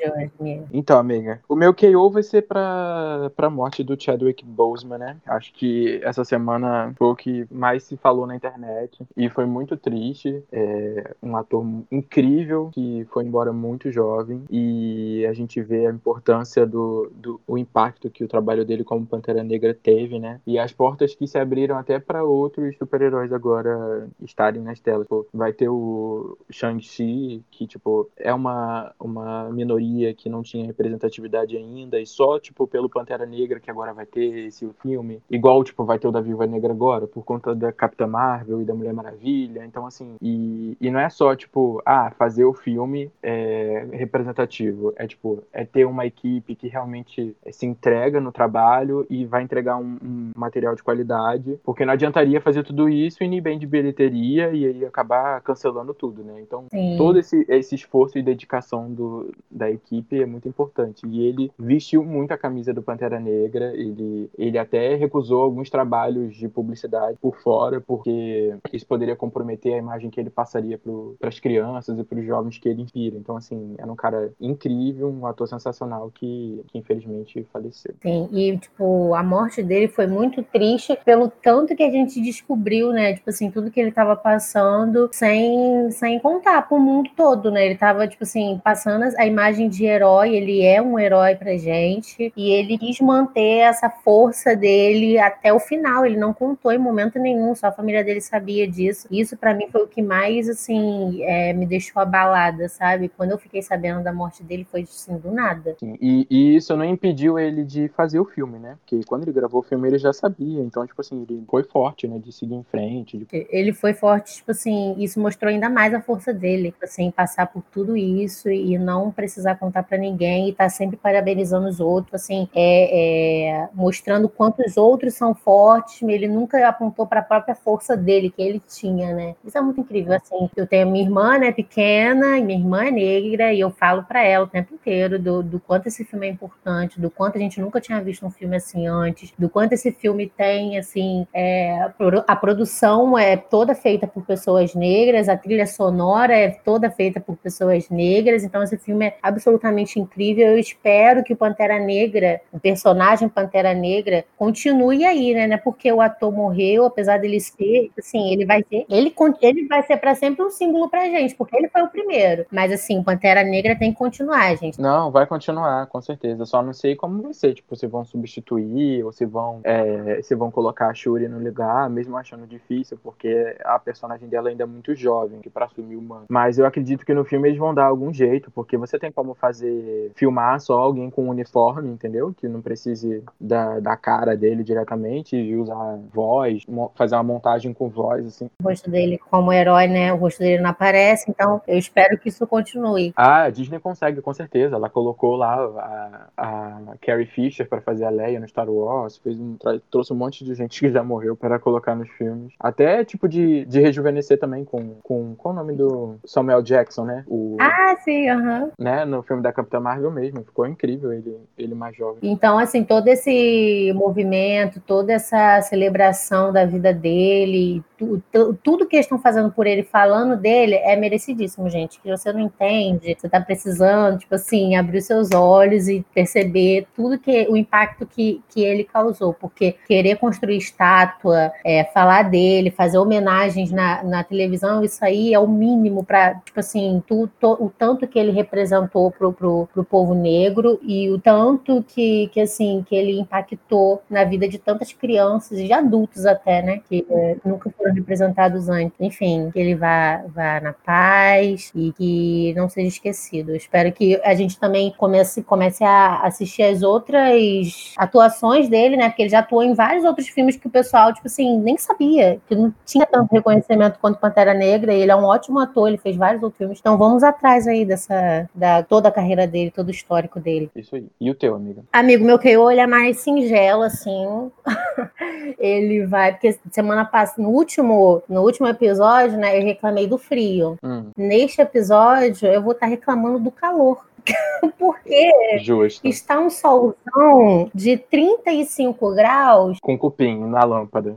Então, 0.73 0.99
amiga, 0.99 1.40
o 1.49 1.54
meu 1.54 1.75
KO 1.75 2.11
vai 2.11 2.23
ser 2.23 2.42
pra, 2.42 3.30
pra 3.37 3.50
morte 3.50 3.82
do 3.82 4.00
Chadwick 4.00 4.44
Boseman, 4.44 4.99
né? 4.99 5.16
Acho 5.26 5.52
que 5.52 6.00
essa 6.02 6.25
semana 6.25 6.92
foi 6.96 7.08
o 7.08 7.16
que 7.16 7.46
mais 7.50 7.84
se 7.84 7.96
falou 7.96 8.26
na 8.26 8.37
internet 8.37 9.04
e 9.16 9.28
foi 9.28 9.46
muito 9.46 9.76
triste. 9.76 10.42
É 10.52 11.14
um 11.23 11.37
ator 11.37 11.64
incrível 11.90 12.70
que 12.73 13.06
foi 13.11 13.25
embora 13.25 13.52
muito 13.52 13.90
jovem 13.90 14.44
e 14.50 15.25
a 15.26 15.32
gente 15.32 15.61
vê 15.62 15.87
a 15.87 15.90
importância 15.90 16.66
do, 16.66 17.11
do 17.14 17.40
o 17.46 17.56
impacto 17.58 18.11
que 18.11 18.25
o 18.25 18.28
trabalho 18.28 18.64
dele 18.64 18.84
como 18.84 19.06
Pantera 19.06 19.42
Negra 19.42 19.75
teve, 19.75 20.18
né? 20.18 20.40
E 20.46 20.58
as 20.58 20.73
portas 20.73 21.14
que 21.14 21.26
se 21.26 21.38
abriram 21.38 21.76
até 21.76 21.99
para 21.99 22.25
outros 22.25 22.76
super-heróis 22.76 23.32
agora 23.32 24.08
estarem 24.23 24.62
nas 24.62 24.80
telas. 24.80 25.06
Pô, 25.06 25.26
vai 25.32 25.52
ter 25.52 25.68
o 25.68 26.37
Shang-Chi, 26.50 27.42
que, 27.50 27.66
tipo, 27.66 28.11
é 28.16 28.32
uma, 28.32 28.92
uma 28.99 29.50
minoria 29.50 29.93
que 30.16 30.28
não 30.28 30.42
tinha 30.42 30.66
representatividade 30.66 31.56
ainda, 31.56 32.00
e 32.00 32.06
só, 32.06 32.38
tipo, 32.38 32.66
pelo 32.66 32.88
Pantera 32.88 33.26
Negra 33.26 33.60
que 33.60 33.70
agora 33.70 33.92
vai 33.92 34.06
ter 34.06 34.46
esse 34.46 34.68
filme, 34.82 35.20
igual, 35.30 35.62
tipo, 35.62 35.84
vai 35.84 35.98
ter 35.98 36.08
o 36.08 36.12
da 36.12 36.20
Viúva 36.20 36.46
Negra 36.46 36.72
agora, 36.72 37.06
por 37.06 37.24
conta 37.24 37.54
da 37.54 37.72
Capitã 37.72 38.06
Marvel 38.06 38.62
e 38.62 38.64
da 38.64 38.74
Mulher 38.74 38.92
Maravilha, 38.92 39.64
então, 39.64 39.86
assim, 39.86 40.16
e, 40.20 40.76
e 40.80 40.90
não 40.90 41.00
é 41.00 41.08
só, 41.08 41.34
tipo, 41.34 41.82
ah, 41.84 42.10
fazer 42.18 42.44
o 42.44 42.52
filme 42.52 43.10
é, 43.22 43.86
representativo, 43.92 44.92
é, 44.96 45.06
tipo, 45.06 45.42
é 45.52 45.64
ter 45.64 45.84
uma 45.84 46.06
equipe 46.06 46.54
que 46.54 46.68
realmente 46.68 47.36
se 47.50 47.66
entrega 47.66 48.20
no 48.20 48.32
trabalho 48.32 49.06
e 49.08 49.24
vai 49.24 49.42
entregar 49.42 49.76
um, 49.76 49.96
um 50.02 50.30
material 50.36 50.74
de 50.74 50.82
qualidade, 50.82 51.58
porque 51.62 51.84
não 51.84 51.92
adiantaria 51.92 52.40
fazer 52.40 52.62
tudo 52.62 52.88
isso 52.88 53.22
e 53.22 53.28
nem 53.28 53.40
bem 53.40 53.58
de 53.58 53.66
bilheteria 53.66 54.50
e 54.50 54.66
aí 54.66 54.84
acabar 54.84 55.40
cancelando 55.40 55.94
tudo, 55.94 56.22
né? 56.22 56.40
Então, 56.40 56.66
Sim. 56.70 56.96
todo 56.96 57.18
esse, 57.18 57.44
esse 57.48 57.74
esforço 57.74 58.18
e 58.18 58.22
dedicação 58.22 58.92
do, 58.92 59.33
da 59.50 59.70
equipe 59.70 59.84
é 60.12 60.27
muito 60.27 60.49
importante. 60.49 61.07
E 61.07 61.27
ele 61.27 61.51
vestiu 61.59 62.05
muito 62.05 62.33
a 62.33 62.38
camisa 62.38 62.73
do 62.73 62.83
Pantera 62.83 63.18
Negra, 63.18 63.73
ele, 63.75 64.31
ele 64.38 64.59
até 64.59 64.94
recusou 64.94 65.42
alguns 65.42 65.70
trabalhos 65.70 66.37
de 66.37 66.49
publicidade 66.49 67.18
por 67.20 67.37
fora, 67.40 67.81
porque 67.81 68.55
isso 68.73 68.87
poderia 68.87 69.16
comprometer 69.16 69.75
a 69.75 69.79
imagem 69.79 70.11
que 70.11 70.20
ele 70.20 70.31
passaria 70.31 70.79
para 71.18 71.29
as 71.29 71.40
crianças 71.40 71.99
e 71.99 72.05
para 72.05 72.18
os 72.18 72.27
jovens 72.27 72.59
que 72.59 72.68
ele 72.68 72.83
inspira. 72.83 73.16
Então, 73.16 73.37
assim, 73.37 73.75
era 73.79 73.90
um 73.90 73.97
cara 73.97 74.33
incrível, 74.40 75.09
um 75.09 75.27
ator 75.27 75.49
sensacional 75.49 76.11
que, 76.12 76.62
que 76.68 76.79
infelizmente 76.79 77.47
faleceu. 77.53 77.94
Sim, 78.03 78.29
e, 78.33 78.57
tipo, 78.59 79.14
a 79.14 79.23
morte 79.23 79.62
dele 79.62 79.88
foi 79.88 80.07
muito 80.07 80.42
triste 80.42 80.99
pelo 81.05 81.29
tanto 81.29 81.75
que 81.75 81.83
a 81.83 81.90
gente 81.90 82.20
descobriu, 82.20 82.92
né? 82.92 83.14
Tipo 83.14 83.31
assim, 83.31 83.51
tudo 83.51 83.70
que 83.70 83.81
ele 83.81 83.92
tava 83.92 84.16
passando 84.16 85.09
sem, 85.12 85.90
sem 85.90 86.18
contar 86.18 86.68
pro 86.68 86.79
mundo 86.79 87.11
todo, 87.16 87.51
né? 87.51 87.66
Ele 87.66 87.77
tava, 87.77 88.07
tipo 88.07 88.25
assim, 88.25 88.61
passando 88.62 89.05
a 89.16 89.27
imagem 89.27 89.68
de 89.74 89.84
herói, 89.84 90.34
ele 90.34 90.62
é 90.62 90.80
um 90.80 90.98
herói 90.98 91.34
pra 91.34 91.56
gente, 91.56 92.32
e 92.37 92.50
ele 92.50 92.78
quis 92.78 93.00
manter 93.00 93.58
essa 93.58 93.88
força 93.90 94.54
dele 94.54 95.18
até 95.18 95.52
o 95.52 95.58
final. 95.60 96.04
Ele 96.06 96.16
não 96.16 96.32
contou 96.32 96.72
em 96.72 96.78
momento 96.78 97.18
nenhum, 97.18 97.54
só 97.54 97.68
a 97.68 97.72
família 97.72 98.04
dele 98.04 98.20
sabia 98.20 98.66
disso. 98.68 99.06
Isso 99.10 99.37
para 99.37 99.54
mim 99.54 99.66
foi 99.70 99.82
o 99.82 99.87
que 99.88 100.02
mais, 100.02 100.48
assim, 100.48 101.22
é, 101.22 101.52
me 101.52 101.66
deixou 101.66 102.00
abalada, 102.00 102.68
sabe? 102.68 103.08
Quando 103.08 103.32
eu 103.32 103.38
fiquei 103.38 103.62
sabendo 103.62 104.02
da 104.02 104.12
morte 104.12 104.42
dele, 104.42 104.66
foi 104.70 104.82
assim, 104.82 105.16
do 105.18 105.30
nada. 105.30 105.76
Sim, 105.80 105.96
E, 106.00 106.26
e 106.30 106.56
isso 106.56 106.76
não 106.76 106.84
impediu 106.84 107.38
ele 107.38 107.64
de 107.64 107.88
fazer 107.88 108.18
o 108.20 108.24
filme, 108.24 108.58
né? 108.58 108.76
Porque 108.80 109.04
quando 109.06 109.22
ele 109.24 109.32
gravou 109.32 109.60
o 109.60 109.64
filme, 109.64 109.88
ele 109.88 109.98
já 109.98 110.12
sabia. 110.12 110.60
Então, 110.62 110.87
tipo 110.87 111.00
assim, 111.00 111.22
ele 111.28 111.44
foi 111.48 111.62
forte, 111.64 112.06
né? 112.06 112.18
De 112.18 112.32
seguir 112.32 112.54
em 112.54 112.62
frente. 112.64 113.18
de- 113.18 113.26
Ele 113.50 113.72
foi 113.72 113.92
forte, 113.94 114.37
tipo 114.37 114.50
assim, 114.50 114.94
isso 114.98 115.20
mostrou 115.20 115.50
ainda 115.50 115.68
mais 115.68 115.92
a 115.94 116.00
força 116.00 116.32
dele, 116.32 116.70
tipo 116.70 116.84
assim, 116.84 117.10
passar 117.10 117.46
por 117.46 117.62
tudo 117.72 117.96
isso 117.96 118.48
e 118.50 118.76
não 118.78 119.10
precisar 119.10 119.56
contar 119.64 119.83
pra 119.83 119.96
ninguém 119.96 120.48
e 120.48 120.53
tá 120.53 120.68
sempre 120.68 120.96
parabenizando 120.96 121.66
os 121.68 121.81
outros, 121.81 122.14
assim, 122.22 122.48
é, 122.55 123.53
é, 123.55 123.68
mostrando 123.72 124.29
quanto 124.29 124.62
os 124.62 124.77
outros 124.77 125.14
são 125.14 125.35
fortes, 125.35 126.03
ele 126.03 126.29
nunca 126.29 126.68
apontou 126.68 127.07
pra 127.07 127.22
própria 127.22 127.55
força 127.55 127.96
dele, 127.96 128.31
que 128.31 128.42
ele 128.42 128.61
tinha, 128.68 129.14
né? 129.14 129.35
Isso 129.44 129.57
é 129.57 129.61
muito 129.61 129.81
incrível, 129.81 130.12
assim. 130.12 130.50
Eu 130.55 130.66
tenho 130.66 130.87
a 130.87 130.90
minha 130.90 131.05
irmã, 131.05 131.38
né, 131.38 131.50
pequena, 131.50 132.40
minha 132.40 132.59
irmã 132.59 132.85
é 132.85 132.90
negra, 132.90 133.53
e 133.53 133.61
eu 133.61 133.70
falo 133.70 134.03
pra 134.05 134.22
ela 134.22 134.44
o 134.44 134.48
tempo 134.48 134.74
inteiro 134.74 135.18
do, 135.18 135.42
do 135.42 135.59
quanto 135.59 135.87
esse 135.87 136.05
filme 136.05 136.27
é 136.27 136.31
importante, 136.31 137.00
do 137.00 137.11
quanto 137.11 137.37
a 137.37 137.40
gente 137.40 137.61
nunca 137.61 137.81
tinha 137.81 138.00
visto 138.03 138.27
um 138.27 138.31
filme 138.31 138.57
assim 138.57 138.87
antes, 138.87 139.33
do 139.38 139.48
quanto 139.48 139.72
esse 139.72 139.90
filme 139.90 140.31
tem, 140.37 140.79
assim, 140.79 141.27
é, 141.33 141.88
a 142.27 142.37
produção 142.37 143.18
é 143.18 143.37
toda 143.37 143.74
feita 143.74 144.07
por 144.07 144.24
pessoas 144.24 144.74
negras, 144.74 145.29
a 145.29 145.37
trilha 145.37 145.66
sonora 145.66 146.35
é 146.35 146.50
toda 146.50 146.90
feita 146.90 147.20
por 147.20 147.37
pessoas 147.37 147.88
negras, 147.88 148.44
então 148.44 148.62
esse 148.62 148.77
filme 148.77 149.07
é 149.07 149.16
absolutamente 149.44 150.00
incrível. 150.00 150.48
Eu 150.48 150.59
espero 150.59 151.22
que 151.22 151.33
o 151.33 151.37
Pantera 151.37 151.78
Negra, 151.78 152.40
o 152.50 152.59
personagem 152.59 153.28
Pantera 153.28 153.74
Negra, 153.74 154.24
continue 154.37 155.04
aí, 155.04 155.35
né? 155.35 155.44
É 155.44 155.57
porque 155.59 155.92
o 155.92 156.00
ator 156.00 156.33
morreu, 156.33 156.87
apesar 156.87 157.18
dele 157.18 157.38
ser, 157.38 157.90
assim, 157.98 158.33
ele 158.33 158.46
vai 158.46 158.64
ser, 158.64 158.87
ele, 158.88 159.14
ele 159.42 159.66
vai 159.68 159.83
ser 159.83 159.98
para 159.98 160.14
sempre 160.14 160.42
um 160.44 160.50
símbolo 160.50 160.88
pra 160.88 161.04
gente, 161.04 161.35
porque 161.35 161.57
ele 161.57 161.68
foi 161.68 161.83
o 161.83 161.88
primeiro. 161.88 162.46
Mas 162.50 162.72
assim, 162.72 162.98
o 162.98 163.04
Pantera 163.04 163.44
Negra 163.44 163.76
tem 163.76 163.92
que 163.92 163.98
continuar, 163.98 164.57
gente. 164.57 164.80
Não, 164.80 165.11
vai 165.11 165.26
continuar, 165.26 165.87
com 165.87 166.00
certeza. 166.00 166.44
Só 166.46 166.62
não 166.62 166.72
sei 166.72 166.96
como 166.96 167.22
vai 167.22 167.35
ser. 167.35 167.54
Tipo, 167.54 167.76
se 167.76 167.87
vão 167.87 168.04
substituir 168.04 169.04
ou 169.04 169.12
se 169.12 169.24
vão, 169.26 169.61
é, 169.64 170.20
se 170.22 170.35
vão 170.35 170.50
colocar 170.50 170.88
a 170.88 170.94
Shuri 170.94 171.28
no 171.28 171.38
lugar, 171.38 171.88
mesmo 171.90 172.16
achando 172.16 172.46
difícil, 172.46 172.98
porque 173.02 173.57
a 173.64 173.78
personagem 173.78 174.28
dela 174.28 174.48
ainda 174.48 174.64
é 174.64 174.66
muito 174.66 174.94
jovem 174.94 175.40
que 175.40 175.50
para 175.50 175.66
assumir 175.66 175.96
o 175.96 176.02
manto. 176.02 176.26
Mas 176.28 176.59
eu 176.59 176.66
acredito 176.66 177.04
que 177.04 177.12
no 177.12 177.24
filme 177.24 177.48
eles 177.48 177.59
vão 177.59 177.74
dar 177.74 177.87
algum 177.87 178.12
jeito, 178.12 178.50
porque 178.50 178.76
você 178.76 178.98
tem 178.98 179.12
como 179.12 179.34
fazer, 179.35 180.12
filmar 180.14 180.61
só 180.61 180.79
alguém 180.79 181.11
com 181.11 181.25
um 181.25 181.29
uniforme, 181.31 181.90
entendeu? 181.90 182.35
Que 182.37 182.49
não 182.49 182.61
precise 182.61 183.23
da, 183.40 183.81
da 183.81 183.97
cara 183.97 184.37
dele 184.37 184.62
diretamente 184.62 185.37
e 185.37 185.57
usar 185.57 185.99
voz, 186.12 186.64
fazer 186.94 187.14
uma 187.16 187.23
montagem 187.23 187.73
com 187.73 187.88
voz, 187.88 188.27
assim. 188.27 188.49
O 188.62 188.68
rosto 188.68 188.90
dele 188.90 189.18
como 189.31 189.53
herói, 189.53 189.87
né? 189.87 190.12
O 190.12 190.16
rosto 190.16 190.38
dele 190.40 190.62
não 190.62 190.70
aparece, 190.70 191.31
então 191.31 191.61
eu 191.66 191.79
espero 191.79 192.18
que 192.18 192.29
isso 192.29 192.47
continue. 192.47 193.12
Ah, 193.16 193.42
a 193.44 193.51
Disney 193.51 193.79
consegue, 193.79 194.20
com 194.20 194.33
certeza. 194.33 194.77
Ela 194.77 194.88
colocou 194.90 195.37
lá 195.37 195.55
a, 195.57 196.29
a 196.37 196.81
Carrie 197.01 197.27
Fisher 197.27 197.68
para 197.68 197.81
fazer 197.81 198.05
a 198.05 198.11
Leia 198.11 198.40
no 198.40 198.49
Star 198.49 198.68
Wars, 198.70 199.16
fez 199.18 199.38
um, 199.38 199.57
trouxe 199.90 200.12
um 200.12 200.16
monte 200.16 200.44
de 200.44 200.55
gente 200.55 200.79
que 200.81 200.90
já 200.90 201.03
morreu 201.03 201.37
para 201.37 201.59
colocar 201.59 201.94
nos 201.94 202.09
filmes. 202.11 202.53
Até 202.61 203.05
tipo 203.05 203.29
de, 203.29 203.64
de 203.64 203.81
rejuvenescer 203.81 204.38
também 204.38 204.64
com, 204.64 204.94
com 205.03 205.35
qual 205.37 205.53
o 205.55 205.57
nome 205.57 205.75
do 205.75 206.16
Samuel 206.25 206.62
Jackson, 206.62 207.05
né? 207.05 207.25
O, 207.27 207.57
Ah, 207.61 207.97
sim, 208.05 208.29
aham. 208.29 208.70
né? 208.79 209.05
No, 209.05 209.23
filme 209.24 209.42
da 209.42 209.52
Capitã 209.52 209.80
Marvel 209.80 210.10
mesmo. 210.10 210.44
Ficou 210.44 210.66
incrível 210.66 211.12
ele, 211.12 211.37
ele 211.58 211.74
mais 211.74 211.96
jovem. 211.96 212.18
Então, 212.22 212.58
assim, 212.58 212.84
todo 212.84 213.08
esse 213.08 213.92
movimento, 213.94 214.80
toda 214.80 215.12
essa 215.12 215.60
celebração 215.62 216.52
da 216.52 216.64
vida 216.64 216.92
dele, 216.92 217.82
tu, 217.98 218.22
tu, 218.30 218.54
tudo 218.62 218.87
que 218.87 218.96
eles 218.96 219.06
estão 219.06 219.18
fazendo 219.18 219.50
por 219.50 219.66
ele, 219.66 219.82
falando 219.82 220.37
dele, 220.37 220.74
é 220.74 220.96
merecidíssimo, 220.96 221.68
gente. 221.68 222.00
Que 222.00 222.10
você 222.10 222.32
não 222.32 222.40
entende, 222.40 223.16
você 223.18 223.28
tá 223.28 223.40
precisando, 223.40 224.18
tipo 224.18 224.34
assim, 224.34 224.76
abrir 224.76 224.98
os 224.98 225.06
seus 225.06 225.32
olhos 225.32 225.88
e 225.88 226.04
perceber 226.14 226.87
tudo 226.94 227.18
que 227.18 227.46
o 227.48 227.56
impacto 227.56 228.06
que, 228.06 228.42
que 228.48 228.62
ele 228.62 228.84
causou. 228.84 229.34
Porque 229.34 229.76
querer 229.87 230.16
construir 230.16 230.58
estátua, 230.58 231.52
é, 231.64 231.84
falar 231.84 232.24
dele, 232.24 232.70
fazer 232.70 232.98
homenagens 232.98 233.70
na, 233.70 234.02
na 234.02 234.24
televisão, 234.24 234.84
isso 234.84 235.04
aí 235.04 235.32
é 235.32 235.38
o 235.38 235.48
mínimo 235.48 236.04
para, 236.04 236.34
tipo 236.37 236.60
assim, 236.60 237.02
tu, 237.06 237.28
to, 237.40 237.52
o 237.60 237.72
tanto 237.76 238.06
que 238.06 238.18
ele 238.18 238.30
representou 238.30 239.10
pro, 239.18 239.33
pro, 239.33 239.68
pro 239.72 239.85
povo 239.85 240.14
negro 240.14 240.79
e 240.83 241.11
o 241.11 241.18
tanto 241.18 241.85
que, 241.87 242.29
que, 242.29 242.40
assim, 242.40 242.85
que 242.88 242.94
ele 242.94 243.18
impactou 243.18 244.03
na 244.09 244.24
vida 244.24 244.48
de 244.48 244.59
tantas 244.59 244.92
crianças 244.92 245.59
e 245.59 245.66
de 245.66 245.72
adultos 245.72 246.27
até, 246.27 246.62
né? 246.62 246.81
Que 246.88 247.07
é, 247.09 247.37
nunca 247.44 247.70
foram 247.70 247.94
representados 247.94 248.68
antes. 248.68 248.98
Enfim, 249.00 249.50
que 249.53 249.59
ele 249.59 249.74
vá, 249.74 250.22
vá 250.29 250.61
na 250.61 250.72
paz 250.72 251.72
e 251.74 251.92
que 251.92 252.55
não 252.57 252.68
seja 252.68 252.88
esquecido. 252.88 253.50
Eu 253.50 253.57
espero 253.57 253.92
que 253.92 254.20
a 254.24 254.35
gente 254.35 254.59
também 254.59 254.92
comece, 254.96 255.42
comece 255.42 255.85
a 255.85 256.20
assistir 256.22 256.62
as 256.62 256.83
outras 256.83 257.94
atuações 257.96 258.68
dele, 258.68 258.96
né? 258.96 259.09
Porque 259.09 259.22
ele 259.22 259.31
já 259.31 259.40
atuou 259.40 259.62
em 259.62 259.74
vários 259.74 260.05
outros 260.05 260.29
filmes 260.29 260.57
que 260.57 260.66
o 260.66 260.70
pessoal, 260.70 261.12
tipo 261.12 261.27
assim, 261.27 261.59
nem 261.59 261.77
sabia, 261.79 262.40
que 262.48 262.55
não 262.55 262.72
tinha 262.85 263.07
tanto 263.07 263.33
reconhecimento 263.33 263.98
quanto 264.00 264.18
Pantera 264.18 264.55
Negra. 264.55 264.92
Ele 264.92 265.11
é 265.11 265.16
um 265.16 265.24
ótimo 265.24 265.59
ator, 265.59 265.88
ele 265.88 265.98
fez 265.98 266.16
vários 266.16 266.42
outros 266.42 266.59
filmes. 266.59 266.79
Então 266.81 266.96
vamos 266.96 267.22
atrás 267.22 267.66
aí 267.66 267.85
dessa, 267.85 268.48
da 268.55 268.83
toda 268.83 269.03
a 269.06 269.12
carreira 269.12 269.46
dele, 269.46 269.70
todo 269.70 269.88
o 269.88 269.90
histórico 269.90 270.40
dele. 270.40 270.70
Isso 270.74 270.94
aí. 270.96 271.06
E 271.20 271.30
o 271.30 271.34
teu, 271.34 271.54
amiga? 271.54 271.82
Amigo, 271.92 272.24
meu 272.24 272.38
KO, 272.38 272.70
ele 272.70 272.80
é 272.80 272.86
mais 272.86 273.18
singelo, 273.18 273.82
assim. 273.82 274.50
ele 275.58 276.06
vai, 276.06 276.32
porque 276.32 276.58
semana 276.70 277.04
passada, 277.04 277.42
no 277.42 277.50
último, 277.50 278.22
no 278.28 278.42
último 278.42 278.66
episódio, 278.66 279.36
né, 279.38 279.58
eu 279.58 279.64
reclamei 279.64 280.06
do 280.06 280.18
frio. 280.18 280.76
Hum, 280.82 281.10
Neste 281.16 281.60
episódio, 281.60 282.48
eu 282.48 282.62
vou 282.62 282.72
estar 282.72 282.86
reclamando 282.86 283.38
do 283.38 283.50
calor. 283.50 284.04
Porque 284.78 285.58
justo. 285.60 286.06
está 286.06 286.40
um 286.40 286.48
solzão 286.48 287.70
de 287.74 287.98
35 287.98 289.14
graus, 289.14 289.76
Com 289.82 289.98
cupim 289.98 290.38
na 290.46 290.64
lâmpada. 290.64 291.16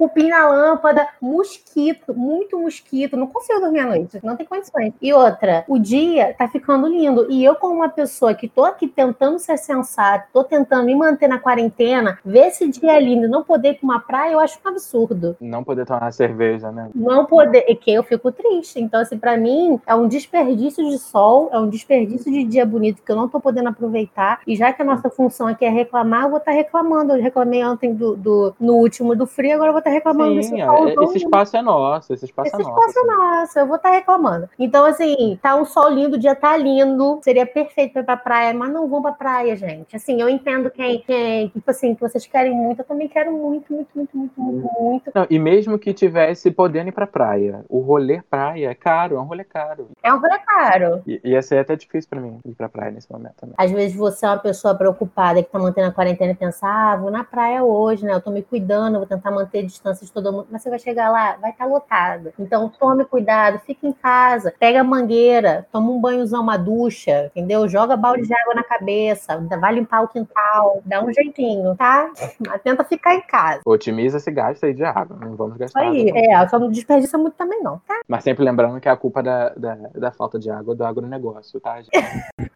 Cupim 0.00 0.28
na 0.28 0.48
lâmpada, 0.48 1.06
mosquito, 1.20 2.14
muito 2.14 2.58
mosquito. 2.58 3.18
Não 3.18 3.26
consigo 3.26 3.60
dormir 3.60 3.80
à 3.80 3.86
noite, 3.86 4.18
não 4.22 4.34
tem 4.34 4.46
condições. 4.46 4.94
E 5.00 5.12
outra, 5.12 5.62
o 5.68 5.78
dia 5.78 6.34
tá 6.38 6.48
ficando 6.48 6.86
lindo. 6.86 7.26
E 7.30 7.44
eu, 7.44 7.54
como 7.54 7.74
uma 7.74 7.88
pessoa 7.90 8.32
que 8.32 8.48
tô 8.48 8.64
aqui 8.64 8.88
tentando 8.88 9.38
ser 9.38 9.58
sensata, 9.58 10.24
tô 10.32 10.42
tentando 10.42 10.86
me 10.86 10.94
manter 10.94 11.28
na 11.28 11.38
quarentena, 11.38 12.18
ver 12.24 12.46
esse 12.48 12.66
dia 12.68 12.98
lindo 12.98 13.26
e 13.26 13.28
não 13.28 13.42
poder 13.42 13.72
ir 13.72 13.74
pra 13.74 13.84
uma 13.84 14.00
praia, 14.00 14.32
eu 14.32 14.40
acho 14.40 14.58
um 14.64 14.68
absurdo. 14.70 15.36
Não 15.38 15.62
poder 15.62 15.84
tomar 15.84 16.10
cerveja, 16.12 16.72
né? 16.72 16.88
Não 16.94 17.26
poder, 17.26 17.64
é 17.68 17.74
que 17.74 17.92
eu 17.92 18.02
fico 18.02 18.32
triste. 18.32 18.80
Então, 18.80 19.00
assim, 19.00 19.18
pra 19.18 19.36
mim, 19.36 19.78
é 19.86 19.94
um 19.94 20.08
desperdício 20.08 20.82
de 20.88 20.98
sol, 20.98 21.50
é 21.52 21.58
um 21.58 21.68
desperdício 21.68 22.32
de 22.32 22.42
dia 22.44 22.64
bonito 22.64 23.02
que 23.02 23.12
eu 23.12 23.16
não 23.16 23.28
tô 23.28 23.38
podendo 23.38 23.68
aproveitar. 23.68 24.40
E 24.46 24.56
já 24.56 24.72
que 24.72 24.80
a 24.80 24.84
nossa 24.84 25.10
função 25.10 25.46
aqui 25.46 25.64
é 25.66 25.68
reclamar, 25.68 26.22
eu 26.24 26.30
vou 26.30 26.38
estar 26.38 26.52
reclamando. 26.52 27.12
Eu 27.12 27.22
reclamei 27.22 27.62
ontem 27.64 27.92
do, 27.92 28.16
do- 28.16 28.54
no 28.58 28.74
último 28.76 29.14
do 29.14 29.26
frio, 29.26 29.54
agora 29.54 29.68
eu 29.68 29.72
vou 29.74 29.80
estar 29.80 29.89
reclamando 29.90 30.34
desse 30.34 30.50
Sim, 30.50 30.64
sol. 30.64 30.88
é- 30.88 30.94
esse 31.04 31.18
espaço 31.18 31.56
é 31.56 31.62
nosso, 31.62 32.12
esse 32.12 32.24
espaço 32.24 32.48
Esse 32.48 32.56
é 32.56 32.64
nosso. 32.64 32.70
espaço 32.78 32.98
é 32.98 33.00
assim. 33.02 33.20
nosso, 33.20 33.58
eu 33.58 33.66
vou 33.66 33.76
estar 33.76 33.90
reclamando. 33.90 34.48
Então, 34.58 34.84
assim, 34.84 35.38
tá 35.42 35.54
um 35.56 35.64
sol 35.64 35.88
lindo, 35.90 36.16
o 36.16 36.18
dia 36.18 36.34
tá 36.34 36.56
lindo, 36.56 37.18
seria 37.22 37.46
perfeito 37.46 37.92
pra 37.92 38.02
ir 38.02 38.04
pra 38.04 38.16
praia, 38.16 38.54
mas 38.54 38.70
não 38.72 38.88
vão 38.88 39.02
pra 39.02 39.12
praia, 39.12 39.56
gente. 39.56 39.94
Assim, 39.96 40.20
eu 40.20 40.28
entendo 40.28 40.70
quem, 40.70 41.00
quem 41.00 41.48
tipo 41.48 41.70
assim, 41.70 41.94
que 41.94 42.00
vocês 42.00 42.26
querem 42.26 42.52
muito, 42.52 42.80
eu 42.80 42.84
também 42.84 43.08
quero 43.08 43.32
muito, 43.32 43.72
muito, 43.72 43.88
muito, 43.94 44.16
muito, 44.16 44.40
muito, 44.40 44.68
muito. 44.80 45.10
Não, 45.14 45.26
e 45.28 45.38
mesmo 45.38 45.78
que 45.78 45.92
tivesse 45.92 46.50
podendo 46.50 46.88
ir 46.88 46.92
pra 46.92 47.06
praia, 47.06 47.64
o 47.68 47.80
rolê 47.80 48.22
praia 48.28 48.70
é 48.70 48.74
caro, 48.74 49.16
é 49.16 49.20
um 49.20 49.24
rolê 49.24 49.44
caro. 49.44 49.88
É 50.02 50.12
um 50.12 50.18
rolê 50.20 50.38
caro. 50.38 51.02
I- 51.06 51.20
Ia 51.24 51.42
ser 51.42 51.58
até 51.58 51.76
difícil 51.76 52.08
pra 52.10 52.20
mim 52.20 52.38
ir 52.44 52.54
pra 52.54 52.68
praia 52.68 52.90
nesse 52.90 53.10
momento 53.10 53.34
também. 53.40 53.54
Às 53.58 53.70
vezes 53.70 53.96
você 53.96 54.26
é 54.26 54.28
uma 54.28 54.38
pessoa 54.38 54.74
preocupada 54.74 55.42
que 55.42 55.50
tá 55.50 55.58
mantendo 55.58 55.88
a 55.88 55.92
quarentena 55.92 56.32
e 56.32 56.34
pensa, 56.34 56.66
ah, 56.66 56.96
vou 56.96 57.10
na 57.10 57.24
praia 57.24 57.62
hoje, 57.64 58.04
né? 58.04 58.12
Eu 58.14 58.20
tô 58.20 58.30
me 58.30 58.42
cuidando, 58.42 58.98
vou 58.98 59.06
tentar 59.06 59.30
manter 59.30 59.62
distância 59.80 60.06
de 60.06 60.12
todo 60.12 60.32
mundo. 60.32 60.46
Mas 60.50 60.62
você 60.62 60.70
vai 60.70 60.78
chegar 60.78 61.10
lá, 61.10 61.36
vai 61.40 61.50
estar 61.50 61.64
lotado. 61.64 62.32
Então 62.38 62.68
tome 62.68 63.04
cuidado, 63.04 63.60
fique 63.60 63.86
em 63.86 63.92
casa, 63.92 64.52
pega 64.58 64.80
a 64.80 64.84
mangueira, 64.84 65.66
toma 65.72 65.90
um 65.90 66.00
banhozão, 66.00 66.42
uma 66.42 66.56
ducha, 66.56 67.30
entendeu? 67.34 67.66
Joga 67.68 67.96
balde 67.96 68.26
de 68.26 68.34
água 68.34 68.54
na 68.54 68.62
cabeça, 68.62 69.38
vai 69.58 69.74
limpar 69.74 70.02
o 70.02 70.08
quintal, 70.08 70.82
dá 70.84 71.02
um 71.02 71.12
jeitinho, 71.12 71.74
tá? 71.76 72.12
Mas 72.46 72.62
tenta 72.62 72.84
ficar 72.84 73.14
em 73.14 73.22
casa. 73.22 73.60
Otimiza 73.64 74.18
esse 74.18 74.30
gasto 74.30 74.64
aí 74.64 74.74
de 74.74 74.84
água, 74.84 75.16
não 75.20 75.34
vamos 75.34 75.56
gastar. 75.56 75.80
Aí, 75.80 76.10
água, 76.10 76.44
é, 76.44 76.48
só 76.48 76.58
não 76.58 76.70
desperdiça 76.70 77.16
muito 77.16 77.34
também, 77.34 77.62
não, 77.62 77.78
tá? 77.86 78.00
Mas 78.06 78.22
sempre 78.22 78.44
lembrando 78.44 78.80
que 78.80 78.88
a 78.88 78.96
culpa 78.96 79.22
da, 79.22 79.50
da, 79.50 79.74
da 79.94 80.12
falta 80.12 80.38
de 80.38 80.50
água 80.50 80.74
é 80.74 80.76
do 80.76 80.84
agronegócio, 80.84 81.60
tá? 81.60 81.80
gente? 81.80 81.90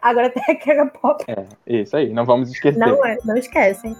Agora 0.00 0.28
tem 0.30 0.42
aquela 0.48 0.86
pop. 0.86 1.24
É, 1.26 1.46
isso 1.66 1.96
aí, 1.96 2.12
não 2.12 2.24
vamos 2.24 2.50
esquecer. 2.50 2.78
Não 2.78 3.04
é, 3.04 3.16
não 3.24 3.36
esquecem. 3.36 3.96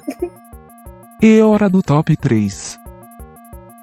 E 1.22 1.40
hora 1.40 1.68
do 1.70 1.82
top 1.82 2.16
3. 2.16 2.83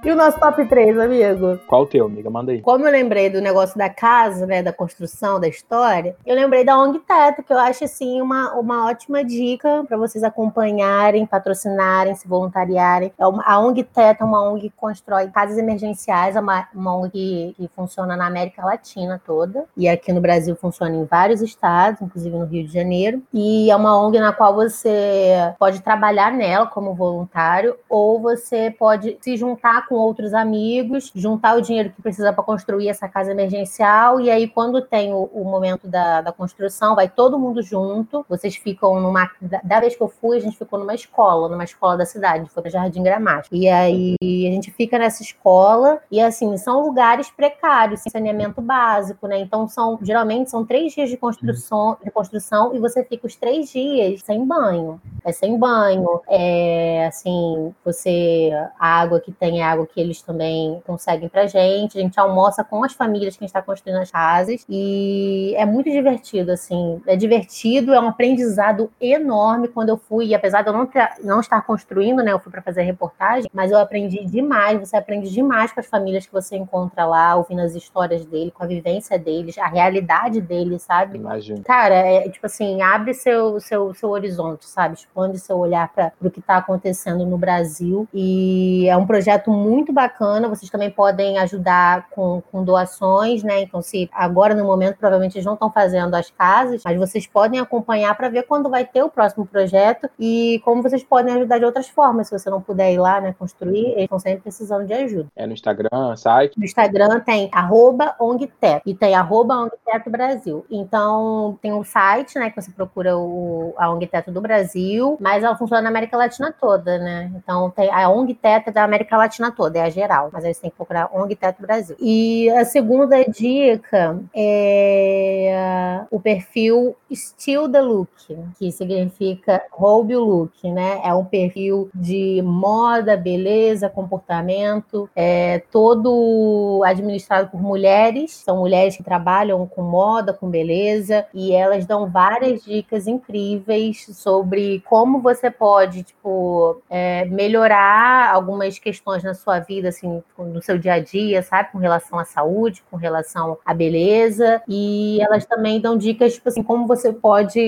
E 0.04 0.10
o 0.10 0.16
nosso 0.16 0.40
top 0.40 0.66
3, 0.66 0.98
amigo? 0.98 1.60
Qual 1.68 1.84
o 1.84 1.86
teu, 1.86 2.08
amiga? 2.08 2.28
Manda 2.28 2.52
aí. 2.52 2.60
Como 2.62 2.84
eu 2.88 2.92
lembrei 2.92 3.30
do 3.30 3.40
negócio 3.40 3.78
da 3.78 3.88
casa, 3.88 4.48
né, 4.48 4.64
da 4.64 4.74
construção, 4.74 5.40
da 5.40 5.48
história, 5.48 6.16
eu 6.26 6.34
lembrei 6.36 6.66
da 6.66 6.76
ONG 6.76 6.98
Teto, 7.02 7.44
que 7.44 7.54
eu 7.54 7.60
acho 7.60 7.84
assim 7.84 8.20
uma, 8.20 8.52
uma 8.56 8.88
ótima 8.90 9.24
dica 9.24 9.84
para 9.88 9.96
vocês 9.98 10.24
acompanharem, 10.24 11.24
patrocinarem, 11.28 12.16
se 12.16 12.28
voluntariarem. 12.28 13.14
É 13.16 13.28
uma- 13.28 13.44
a 13.46 13.60
ONG 13.60 13.84
Teto 13.84 14.22
é 14.24 14.26
uma 14.26 14.42
ONG 14.42 14.72
que 14.72 14.76
constrói 14.76 15.28
casas 15.28 15.60
emergenciais, 15.60 16.36
é 16.36 16.40
uma, 16.40 16.68
uma 16.74 16.96
ONG 16.98 17.12
que, 17.12 17.54
que 17.56 17.70
funciona 17.76 18.18
na 18.18 18.26
América 18.26 18.66
Latina 18.66 19.22
toda 19.24 19.66
e 19.78 19.88
aqui 19.88 20.12
no 20.12 20.20
Brasil 20.20 20.56
funciona 20.56 20.96
em 20.96 21.06
vários 21.06 21.44
estados, 21.44 22.02
inclusive 22.02 22.36
no 22.36 22.46
Rio 22.46 22.66
de 22.66 22.74
Janeiro. 22.74 23.22
E 23.32 23.70
é 23.70 23.76
uma 23.76 23.96
ONG 24.04 24.20
na 24.20 24.34
qual 24.34 24.56
você 24.56 25.54
pode 25.60 25.80
trabalhar 25.82 26.32
nela 26.32 26.66
como 26.66 26.96
voluntário 26.96 27.76
ou 27.88 28.20
você 28.20 28.72
pode 28.72 29.16
se 29.22 29.38
juntar 29.38 29.91
com 29.92 29.96
outros 29.98 30.34
amigos, 30.34 31.12
juntar 31.14 31.58
o 31.58 31.62
dinheiro 31.62 31.90
que 31.90 32.02
precisa 32.02 32.32
para 32.32 32.46
construir 32.46 32.88
essa 32.88 33.10
casa 33.10 33.32
emergencial 33.32 34.22
e 34.22 34.32
aí 34.32 34.48
quando 34.48 34.82
tem 34.82 35.14
o, 35.14 35.30
o 35.34 35.44
momento 35.44 35.86
da, 35.86 36.22
da 36.22 36.32
construção, 36.32 36.96
vai 36.96 37.10
todo 37.10 37.38
mundo 37.38 37.62
junto. 37.62 38.26
Vocês 38.30 38.56
ficam 38.56 39.02
numa 39.02 39.30
da, 39.42 39.60
da 39.62 39.82
vez 39.82 39.94
que 39.94 40.02
eu 40.02 40.08
fui, 40.08 40.38
a 40.38 40.40
gente 40.40 40.58
ficou 40.58 40.80
numa 40.80 40.96
escola, 40.96 41.50
numa 41.50 41.66
escola 41.66 41.98
da 41.98 42.06
cidade, 42.06 42.50
foi 42.50 42.64
para 42.64 42.72
Jardim 42.72 43.04
Gramático. 43.04 43.54
E 43.54 43.68
aí 43.68 44.16
a 44.22 44.52
gente 44.52 44.72
fica 44.72 44.98
nessa 44.98 45.24
escola 45.24 46.00
e 46.10 46.22
assim, 46.22 46.56
são 46.56 46.82
lugares 46.82 47.30
precários, 47.30 48.00
sem 48.00 48.10
saneamento 48.10 48.62
básico, 48.62 49.28
né? 49.28 49.40
Então 49.42 49.68
são 49.68 50.00
geralmente 50.02 50.50
são 50.50 50.66
três 50.66 50.94
dias 50.94 51.10
de 51.10 51.18
construção, 51.18 51.98
de 52.02 52.10
construção 52.12 52.74
e 52.74 52.80
você 52.80 53.04
fica 53.04 53.28
os 53.28 53.36
três 53.36 53.70
dias 53.70 54.22
sem 54.24 54.46
banho. 54.46 55.02
É 55.26 55.34
sem 55.34 55.60
banho, 55.60 56.22
é 56.30 57.08
assim, 57.08 57.76
você 57.84 58.52
a 58.80 59.02
água 59.02 59.20
que 59.20 59.34
tem 59.34 59.60
é 59.60 59.64
água 59.64 59.81
que 59.88 60.00
eles 60.00 60.22
também 60.22 60.82
conseguem 60.86 61.30
pra 61.30 61.48
gente. 61.48 61.98
A 61.98 62.02
gente 62.02 62.20
almoça 62.20 62.64
com 62.64 62.84
as 62.84 62.94
famílias 62.94 63.36
que 63.36 63.44
a 63.44 63.46
gente 63.46 63.50
está 63.50 63.62
construindo 63.62 63.98
as 63.98 64.12
casas 64.12 64.66
e 64.70 65.54
é 65.58 65.66
muito 65.66 65.90
divertido, 65.90 66.52
assim. 66.52 67.02
É 67.08 67.16
divertido, 67.16 67.94
é 67.94 68.00
um 68.00 68.10
aprendizado 68.10 68.92
enorme 69.00 69.68
quando 69.68 69.90
eu 69.90 69.98
fui, 69.98 70.28
e 70.28 70.36
apesar 70.36 70.62
de 70.62 70.70
eu 70.70 70.74
não, 70.74 70.90
não 71.24 71.40
estar 71.40 71.62
construindo, 71.62 72.24
né? 72.24 72.32
Eu 72.32 72.40
fui 72.40 72.52
para 72.52 72.62
fazer 72.62 72.82
a 72.82 72.84
reportagem, 72.84 73.50
mas 73.54 73.72
eu 73.72 73.80
aprendi 73.80 74.26
demais. 74.26 74.80
Você 74.80 74.96
aprende 74.96 75.30
demais 75.30 75.72
com 75.72 75.80
as 75.80 75.88
famílias 75.88 76.26
que 76.26 76.34
você 76.34 76.56
encontra 76.56 77.06
lá, 77.06 77.36
ouvindo 77.36 77.62
as 77.62 77.76
histórias 77.76 78.26
dele, 78.26 78.52
com 78.52 78.64
a 78.64 78.68
vivência 78.68 79.18
deles, 79.18 79.58
a 79.58 79.68
realidade 79.68 80.42
deles, 80.42 80.82
sabe? 80.84 81.18
Imagina. 81.18 81.62
Cara, 81.64 81.96
é 81.96 82.30
tipo 82.30 82.46
assim, 82.46 82.82
abre 82.82 83.14
seu, 83.14 83.60
seu, 83.60 83.94
seu 83.94 84.10
horizonte, 84.10 84.66
sabe? 84.66 84.96
Expande 84.96 85.40
seu 85.40 85.58
olhar 85.58 85.90
para 85.94 86.12
o 86.22 86.30
que 86.30 86.40
está 86.40 86.58
acontecendo 86.58 87.26
no 87.26 87.38
Brasil. 87.38 88.08
E 88.14 88.88
é 88.88 88.96
um 88.98 89.06
projeto 89.06 89.52
muito 89.52 89.71
bacana. 89.92 90.50
Vocês 90.50 90.70
também 90.70 90.90
podem 90.90 91.38
ajudar 91.40 92.10
com, 92.10 92.42
com 92.52 92.64
doações, 92.64 93.44
né? 93.44 93.62
Então, 93.62 93.82
se 93.82 94.10
agora 94.14 94.56
no 94.56 94.66
momento 94.66 94.98
provavelmente 94.98 95.36
eles 95.36 95.46
não 95.46 95.54
estão 95.54 95.72
fazendo 95.72 96.14
as 96.16 96.30
casas, 96.32 96.82
mas 96.84 96.98
vocês 96.98 97.28
podem 97.28 97.60
acompanhar 97.60 98.16
para 98.16 98.30
ver 98.30 98.44
quando 98.44 98.70
vai 98.70 98.86
ter 98.86 99.04
o 99.04 99.10
próximo 99.10 99.46
projeto 99.46 100.10
e 100.20 100.62
como 100.66 100.82
vocês 100.82 101.04
podem 101.04 101.34
ajudar 101.36 101.60
de 101.60 101.66
outras 101.66 101.88
formas. 101.88 102.28
Se 102.28 102.38
você 102.38 102.50
não 102.50 102.62
puder 102.62 102.92
ir 102.94 103.00
lá, 103.00 103.22
né, 103.22 103.36
construir, 103.38 103.92
eles 103.92 104.04
estão 104.04 104.20
sempre 104.20 104.42
precisando 104.42 104.86
de 104.86 104.94
ajuda. 104.94 105.28
É 105.36 105.46
no 105.46 105.54
Instagram, 105.54 106.16
site. 106.16 106.58
No 106.58 106.66
Instagram 106.66 107.20
tem 107.22 107.50
arroba 107.52 108.16
ONGTeto 108.20 108.82
e 108.86 108.94
tem 108.94 109.16
arroba 109.16 109.56
ONGTeto 109.56 110.10
Brasil. 110.10 110.66
Então 110.70 111.58
tem 111.62 111.72
um 111.72 111.84
site, 111.84 112.38
né, 112.38 112.50
que 112.50 112.62
você 112.62 112.72
procura 112.72 113.18
o, 113.18 113.74
a 113.78 113.90
ONG 113.92 114.08
Teto 114.08 114.32
do 114.32 114.42
Brasil, 114.42 115.18
mas 115.20 115.44
ela 115.44 115.56
funciona 115.56 115.82
na 115.82 115.90
América 115.90 116.18
Latina 116.18 116.54
toda, 116.60 116.98
né? 116.98 117.32
Então 117.36 117.70
tem 117.70 117.90
a 117.92 118.10
ONG 118.10 118.34
Teto 118.34 118.72
da 118.72 118.84
América 118.84 119.18
Latina 119.18 119.52
toda. 119.52 119.61
Toda, 119.62 119.78
é 119.78 119.84
a 119.84 119.90
geral, 119.90 120.30
mas 120.34 120.44
aí 120.44 120.54
você 120.54 120.62
tem 120.62 120.70
que 120.72 120.76
procurar 120.76 121.12
ONG 121.14 121.36
Teto 121.36 121.62
Brasil. 121.62 121.96
E 122.00 122.50
a 122.50 122.66
segunda 122.66 123.24
dica 123.24 124.20
é 124.36 126.02
o 126.10 126.20
perfil 126.20 126.96
Steal 127.14 127.70
the 127.70 127.80
Look, 127.80 128.10
que 128.58 128.72
significa 128.72 129.62
roube 129.72 130.16
o 130.16 130.24
look, 130.24 130.72
né? 130.72 131.00
É 131.04 131.14
um 131.14 131.26
perfil 131.26 131.90
de 131.94 132.42
moda, 132.44 133.16
beleza, 133.16 133.90
comportamento, 133.90 135.08
é 135.16 135.62
todo 135.72 136.82
administrado 136.86 137.50
por 137.50 137.62
mulheres, 137.62 138.32
são 138.32 138.58
mulheres 138.58 138.98
que 138.98 139.04
trabalham 139.04 139.68
com 139.68 139.84
moda, 139.84 140.34
com 140.34 140.50
beleza, 140.50 141.26
e 141.34 141.52
elas 141.52 141.86
dão 141.86 142.10
várias 142.10 142.64
dicas 142.64 143.08
incríveis 143.08 144.08
sobre 144.14 144.82
como 144.90 145.20
você 145.20 145.52
pode, 145.52 146.04
tipo, 146.04 146.82
é, 146.90 147.26
melhorar 147.26 148.34
algumas 148.34 148.80
questões 148.80 149.24
na 149.24 149.36
sua 149.36 149.51
vida, 149.60 149.90
assim, 149.90 150.24
no 150.38 150.62
seu 150.62 150.78
dia 150.78 150.94
a 150.94 151.00
dia, 151.00 151.42
sabe? 151.42 151.72
Com 151.72 151.78
relação 151.78 152.18
à 152.20 152.26
saúde, 152.26 152.84
com 152.90 152.98
relação 152.98 153.58
à 153.66 153.74
beleza. 153.74 154.62
E 154.68 155.20
elas 155.22 155.46
também 155.46 155.80
dão 155.80 155.98
dicas, 155.98 156.34
tipo 156.34 156.50
assim, 156.50 156.64
como 156.64 156.88
você 156.88 157.12
pode 157.12 157.60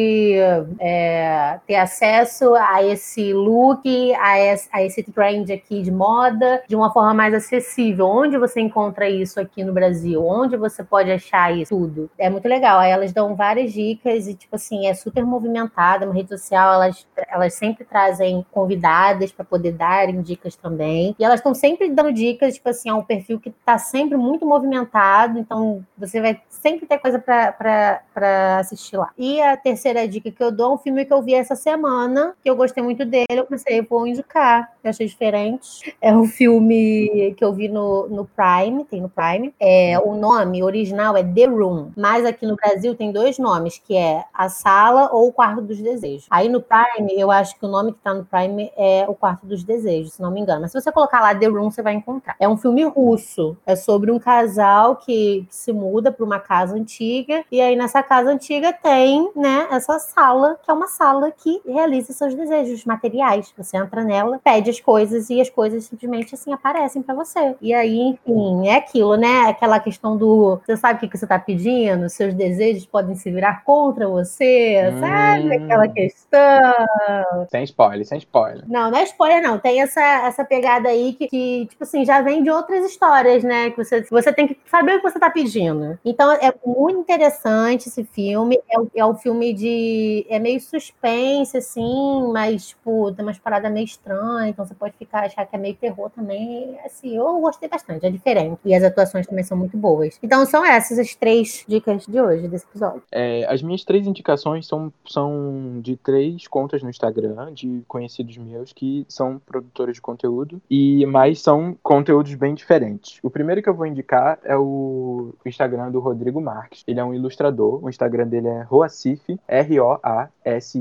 é, 0.80 1.60
ter 1.68 1.76
acesso 1.76 2.54
a 2.56 2.84
esse 2.84 3.34
look, 3.34 4.14
a 4.16 4.40
esse, 4.86 5.04
trend 5.04 5.52
aqui 5.52 5.82
de 5.82 5.92
moda, 5.92 6.64
de 6.68 6.76
uma 6.76 6.92
forma 6.92 7.14
mais 7.14 7.34
acessível. 7.34 8.08
Onde 8.08 8.38
você 8.38 8.62
encontra 8.62 9.10
isso 9.10 9.40
aqui 9.40 9.64
no 9.64 9.74
Brasil? 9.74 10.26
Onde 10.26 10.58
você 10.58 10.84
pode 10.84 11.12
achar 11.12 11.56
isso 11.56 11.70
tudo? 11.70 12.10
É 12.18 12.30
muito 12.30 12.48
legal. 12.48 12.80
Aí 12.80 12.92
elas 12.92 13.12
dão 13.12 13.36
várias 13.36 13.74
dicas 13.74 14.28
e, 14.28 14.34
tipo 14.34 14.56
assim, 14.56 14.88
é 14.88 14.94
super 14.94 15.26
movimentada. 15.26 16.06
Uma 16.06 16.14
rede 16.14 16.30
social, 16.30 16.74
elas, 16.74 17.06
elas 17.28 17.54
sempre 17.54 17.86
trazem 17.86 18.46
convidadas 18.52 19.32
para 19.32 19.46
poder 19.46 19.74
darem 19.74 20.22
dicas 20.22 20.56
também. 20.56 21.16
E 21.20 21.24
elas 21.24 21.40
estão 21.40 21.54
sempre 21.64 21.90
dando 21.90 22.12
dicas, 22.12 22.56
tipo 22.56 22.68
assim, 22.68 22.90
é 22.90 22.94
um 22.94 23.02
perfil 23.02 23.40
que 23.40 23.48
está 23.48 23.78
sempre 23.78 24.18
muito 24.18 24.46
movimentado, 24.46 25.40
então 25.40 25.82
você 25.98 26.20
vai 26.20 26.42
sempre 26.50 26.86
ter 26.86 26.98
coisa 26.98 27.18
para 27.18 28.58
assistir 28.60 28.98
lá. 28.98 29.12
E 29.18 29.42
a 29.42 29.56
terceira 29.56 30.06
dica 30.06 30.30
que 30.30 30.44
eu 30.44 30.52
dou 30.52 30.72
é 30.72 30.76
um 30.76 30.78
filme 30.78 31.06
que 31.06 31.14
eu 31.14 31.22
vi 31.22 31.34
essa 31.34 31.56
semana, 31.56 32.36
que 32.44 32.50
eu 32.50 32.56
gostei 32.58 32.84
muito 32.84 33.06
dele, 33.06 33.28
eu 33.30 33.46
pensei, 33.46 33.82
vou 33.82 34.06
indicar, 34.06 34.74
eu 34.84 34.90
achei 34.90 35.08
diferente. 35.08 35.96
É 36.02 36.14
um 36.14 36.26
filme 36.26 37.34
que 37.38 37.46
eu 37.46 37.54
vi 37.54 37.70
no, 37.70 38.10
no 38.10 38.26
Prime, 38.26 38.84
tem 38.84 39.00
no 39.00 39.08
Prime. 39.08 39.56
É, 39.58 39.98
o 40.04 40.16
nome 40.16 40.62
original 40.62 41.16
é 41.16 41.24
The 41.24 41.46
Room, 41.46 41.92
mas 41.96 42.26
aqui 42.26 42.46
no 42.46 42.58
Brasil 42.58 42.94
tem 42.94 43.14
dois 43.14 43.40
nomes, 43.40 43.78
que 43.78 43.96
é 43.96 44.26
A 44.34 44.50
Sala 44.50 45.10
ou 45.14 45.30
O 45.30 45.32
Quarto 45.32 45.62
dos 45.62 45.80
Desejos. 45.80 46.28
Aí 46.30 46.50
no 46.50 46.62
Prime, 46.62 47.14
eu 47.18 47.32
acho 47.32 47.58
que 47.58 47.66
o 47.66 47.70
nome 47.70 47.94
que 47.94 48.00
tá 48.00 48.14
no 48.14 48.26
Prime 48.26 48.70
é 48.76 49.06
O 49.08 49.16
Quarto 49.16 49.46
dos 49.46 49.64
Desejos, 49.64 50.16
se 50.16 50.22
não 50.22 50.30
me 50.30 50.42
engano. 50.42 50.60
Mas 50.60 50.74
se 50.74 50.82
você 50.82 50.92
colocar 50.92 51.22
lá 51.22 51.34
The 51.34 51.53
Room, 51.54 51.72
você 51.72 51.82
vai 51.82 51.94
encontrar. 51.94 52.36
É 52.40 52.48
um 52.48 52.58
filme 52.58 52.84
russo. 52.84 53.58
É 53.66 53.76
sobre 53.76 54.12
um 54.12 54.20
casal 54.20 54.96
que, 54.96 55.46
se 55.50 55.72
muda 55.72 56.12
para 56.12 56.26
uma 56.26 56.40
casa 56.40 56.76
antiga. 56.76 57.44
E 57.52 57.62
aí 57.62 57.76
nessa 57.76 58.02
casa 58.04 58.30
antiga 58.30 58.74
tem, 58.74 59.32
né, 59.36 59.68
essa 59.72 60.00
sala, 60.00 60.58
que 60.64 60.70
é 60.70 60.74
uma 60.74 60.88
sala 60.88 61.32
que 61.32 61.62
realiza 61.66 62.14
seus 62.14 62.34
desejos 62.36 62.86
materiais. 62.86 63.54
Você 63.58 63.78
entra 63.78 64.04
nela, 64.04 64.40
pede 64.44 64.70
as 64.70 64.80
coisas 64.80 65.30
e 65.30 65.40
as 65.40 65.50
coisas 65.50 65.86
simplesmente 65.86 66.36
assim 66.36 66.52
aparecem 66.54 67.02
para 67.02 67.16
você. 67.16 67.56
E 67.62 67.74
aí, 67.74 68.00
enfim, 68.00 68.68
é 68.68 68.76
aquilo, 68.76 69.16
né? 69.16 69.50
Aquela 69.50 69.80
questão 69.80 70.18
do 70.18 70.60
você 70.66 70.78
sabe 70.78 70.98
o 70.98 71.00
que, 71.00 71.08
que 71.08 71.18
você 71.18 71.28
tá 71.28 71.40
pedindo, 71.40 72.10
seus 72.10 72.34
desejos 72.34 72.86
podem 72.86 73.16
se 73.16 73.32
virar 73.32 73.64
contra 73.64 74.08
você, 74.08 74.92
hum. 74.94 75.00
sabe? 75.00 75.56
Aquela 75.56 75.88
questão. 75.88 77.48
Sem 77.50 77.64
spoiler, 77.64 78.06
sem 78.06 78.18
spoiler. 78.20 78.64
Não, 78.68 78.92
não 78.92 78.98
é 78.98 79.04
spoiler, 79.04 79.42
não. 79.42 79.58
Tem 79.58 79.82
essa, 79.82 80.02
essa 80.02 80.44
pegada 80.44 80.90
aí 80.90 81.14
que, 81.14 81.28
que, 81.28 81.38
tipo 81.70 81.84
assim, 81.84 82.06
já 82.06 82.22
vem 82.22 82.44
de 82.44 82.50
outras 82.50 82.86
histórias, 82.86 83.44
né? 83.44 83.72
Que 83.72 83.78
você, 83.78 84.02
você 84.04 84.34
tem 84.34 84.48
que 84.48 84.58
saber 84.70 84.96
o 84.96 85.02
que 85.02 85.12
você 85.12 85.20
tá 85.20 85.30
pedindo. 85.30 85.98
Então, 86.04 86.32
é 86.32 86.54
muito 86.66 87.00
interessante 87.00 87.88
esse 87.88 88.04
filme. 88.04 88.60
É, 88.70 89.00
é 89.02 89.06
um 89.06 89.16
filme 89.16 89.54
de. 89.54 90.26
É 90.30 90.40
meio 90.40 90.60
suspense, 90.60 91.58
assim, 91.58 92.32
mas, 92.32 92.70
tipo, 92.70 93.12
tem 93.12 93.26
umas 93.26 93.40
paradas 93.40 93.72
meio 93.72 93.86
estranhas. 93.86 94.50
Então, 94.50 94.66
você 94.66 94.74
pode 94.74 94.96
ficar, 94.98 95.26
achar 95.26 95.46
que 95.46 95.56
é 95.56 95.60
meio 95.60 95.76
terror 95.76 96.10
também. 96.10 96.78
Assim, 96.86 97.16
eu 97.16 97.40
gostei 97.40 97.70
bastante, 97.70 98.06
é 98.06 98.10
diferente. 98.10 98.60
E 98.66 98.74
as 98.74 98.84
atuações 98.84 99.28
também 99.28 99.44
são 99.44 99.58
muito 99.58 99.78
boas. 99.78 100.20
Então, 100.22 100.46
são 100.46 100.66
essas 100.66 101.00
as 101.00 101.16
três 101.16 101.64
dicas 101.68 102.06
de 102.06 102.22
hoje, 102.22 102.48
desse 102.48 102.66
episódio. 102.66 103.04
É, 103.12 103.46
as 103.50 103.62
minhas 103.62 103.84
três 103.84 104.08
indicações 104.08 104.68
são, 104.68 104.92
são 105.06 105.80
de 105.82 105.96
três 105.98 106.48
contas 106.48 106.82
no 106.84 106.90
Instagram, 106.90 107.54
de 107.54 107.84
conhecidos 107.88 108.38
meus, 108.38 108.74
que 108.74 109.06
são 109.08 109.40
produtores 109.46 109.96
de 109.96 110.02
conteúdo. 110.02 110.62
E 110.70 111.06
mais 111.06 111.33
são 111.36 111.78
conteúdos 111.82 112.34
bem 112.36 112.54
diferentes. 112.54 113.20
O 113.24 113.30
primeiro 113.30 113.62
que 113.62 113.70
eu 113.70 113.74
vou 113.74 113.86
indicar 113.86 114.40
é 114.44 114.56
o 114.58 115.34
Instagram 115.46 115.92
do 115.92 116.00
Rodrigo 116.00 116.42
Marques. 116.42 116.84
Ele 116.88 117.00
é 117.00 117.04
um 117.04 117.14
ilustrador. 117.14 117.84
O 117.84 117.90
Instagram 117.90 118.28
dele 118.28 118.48
é 118.48 118.62
Roacif, 118.64 119.40
R-O-A-S-I-F. 119.48 120.74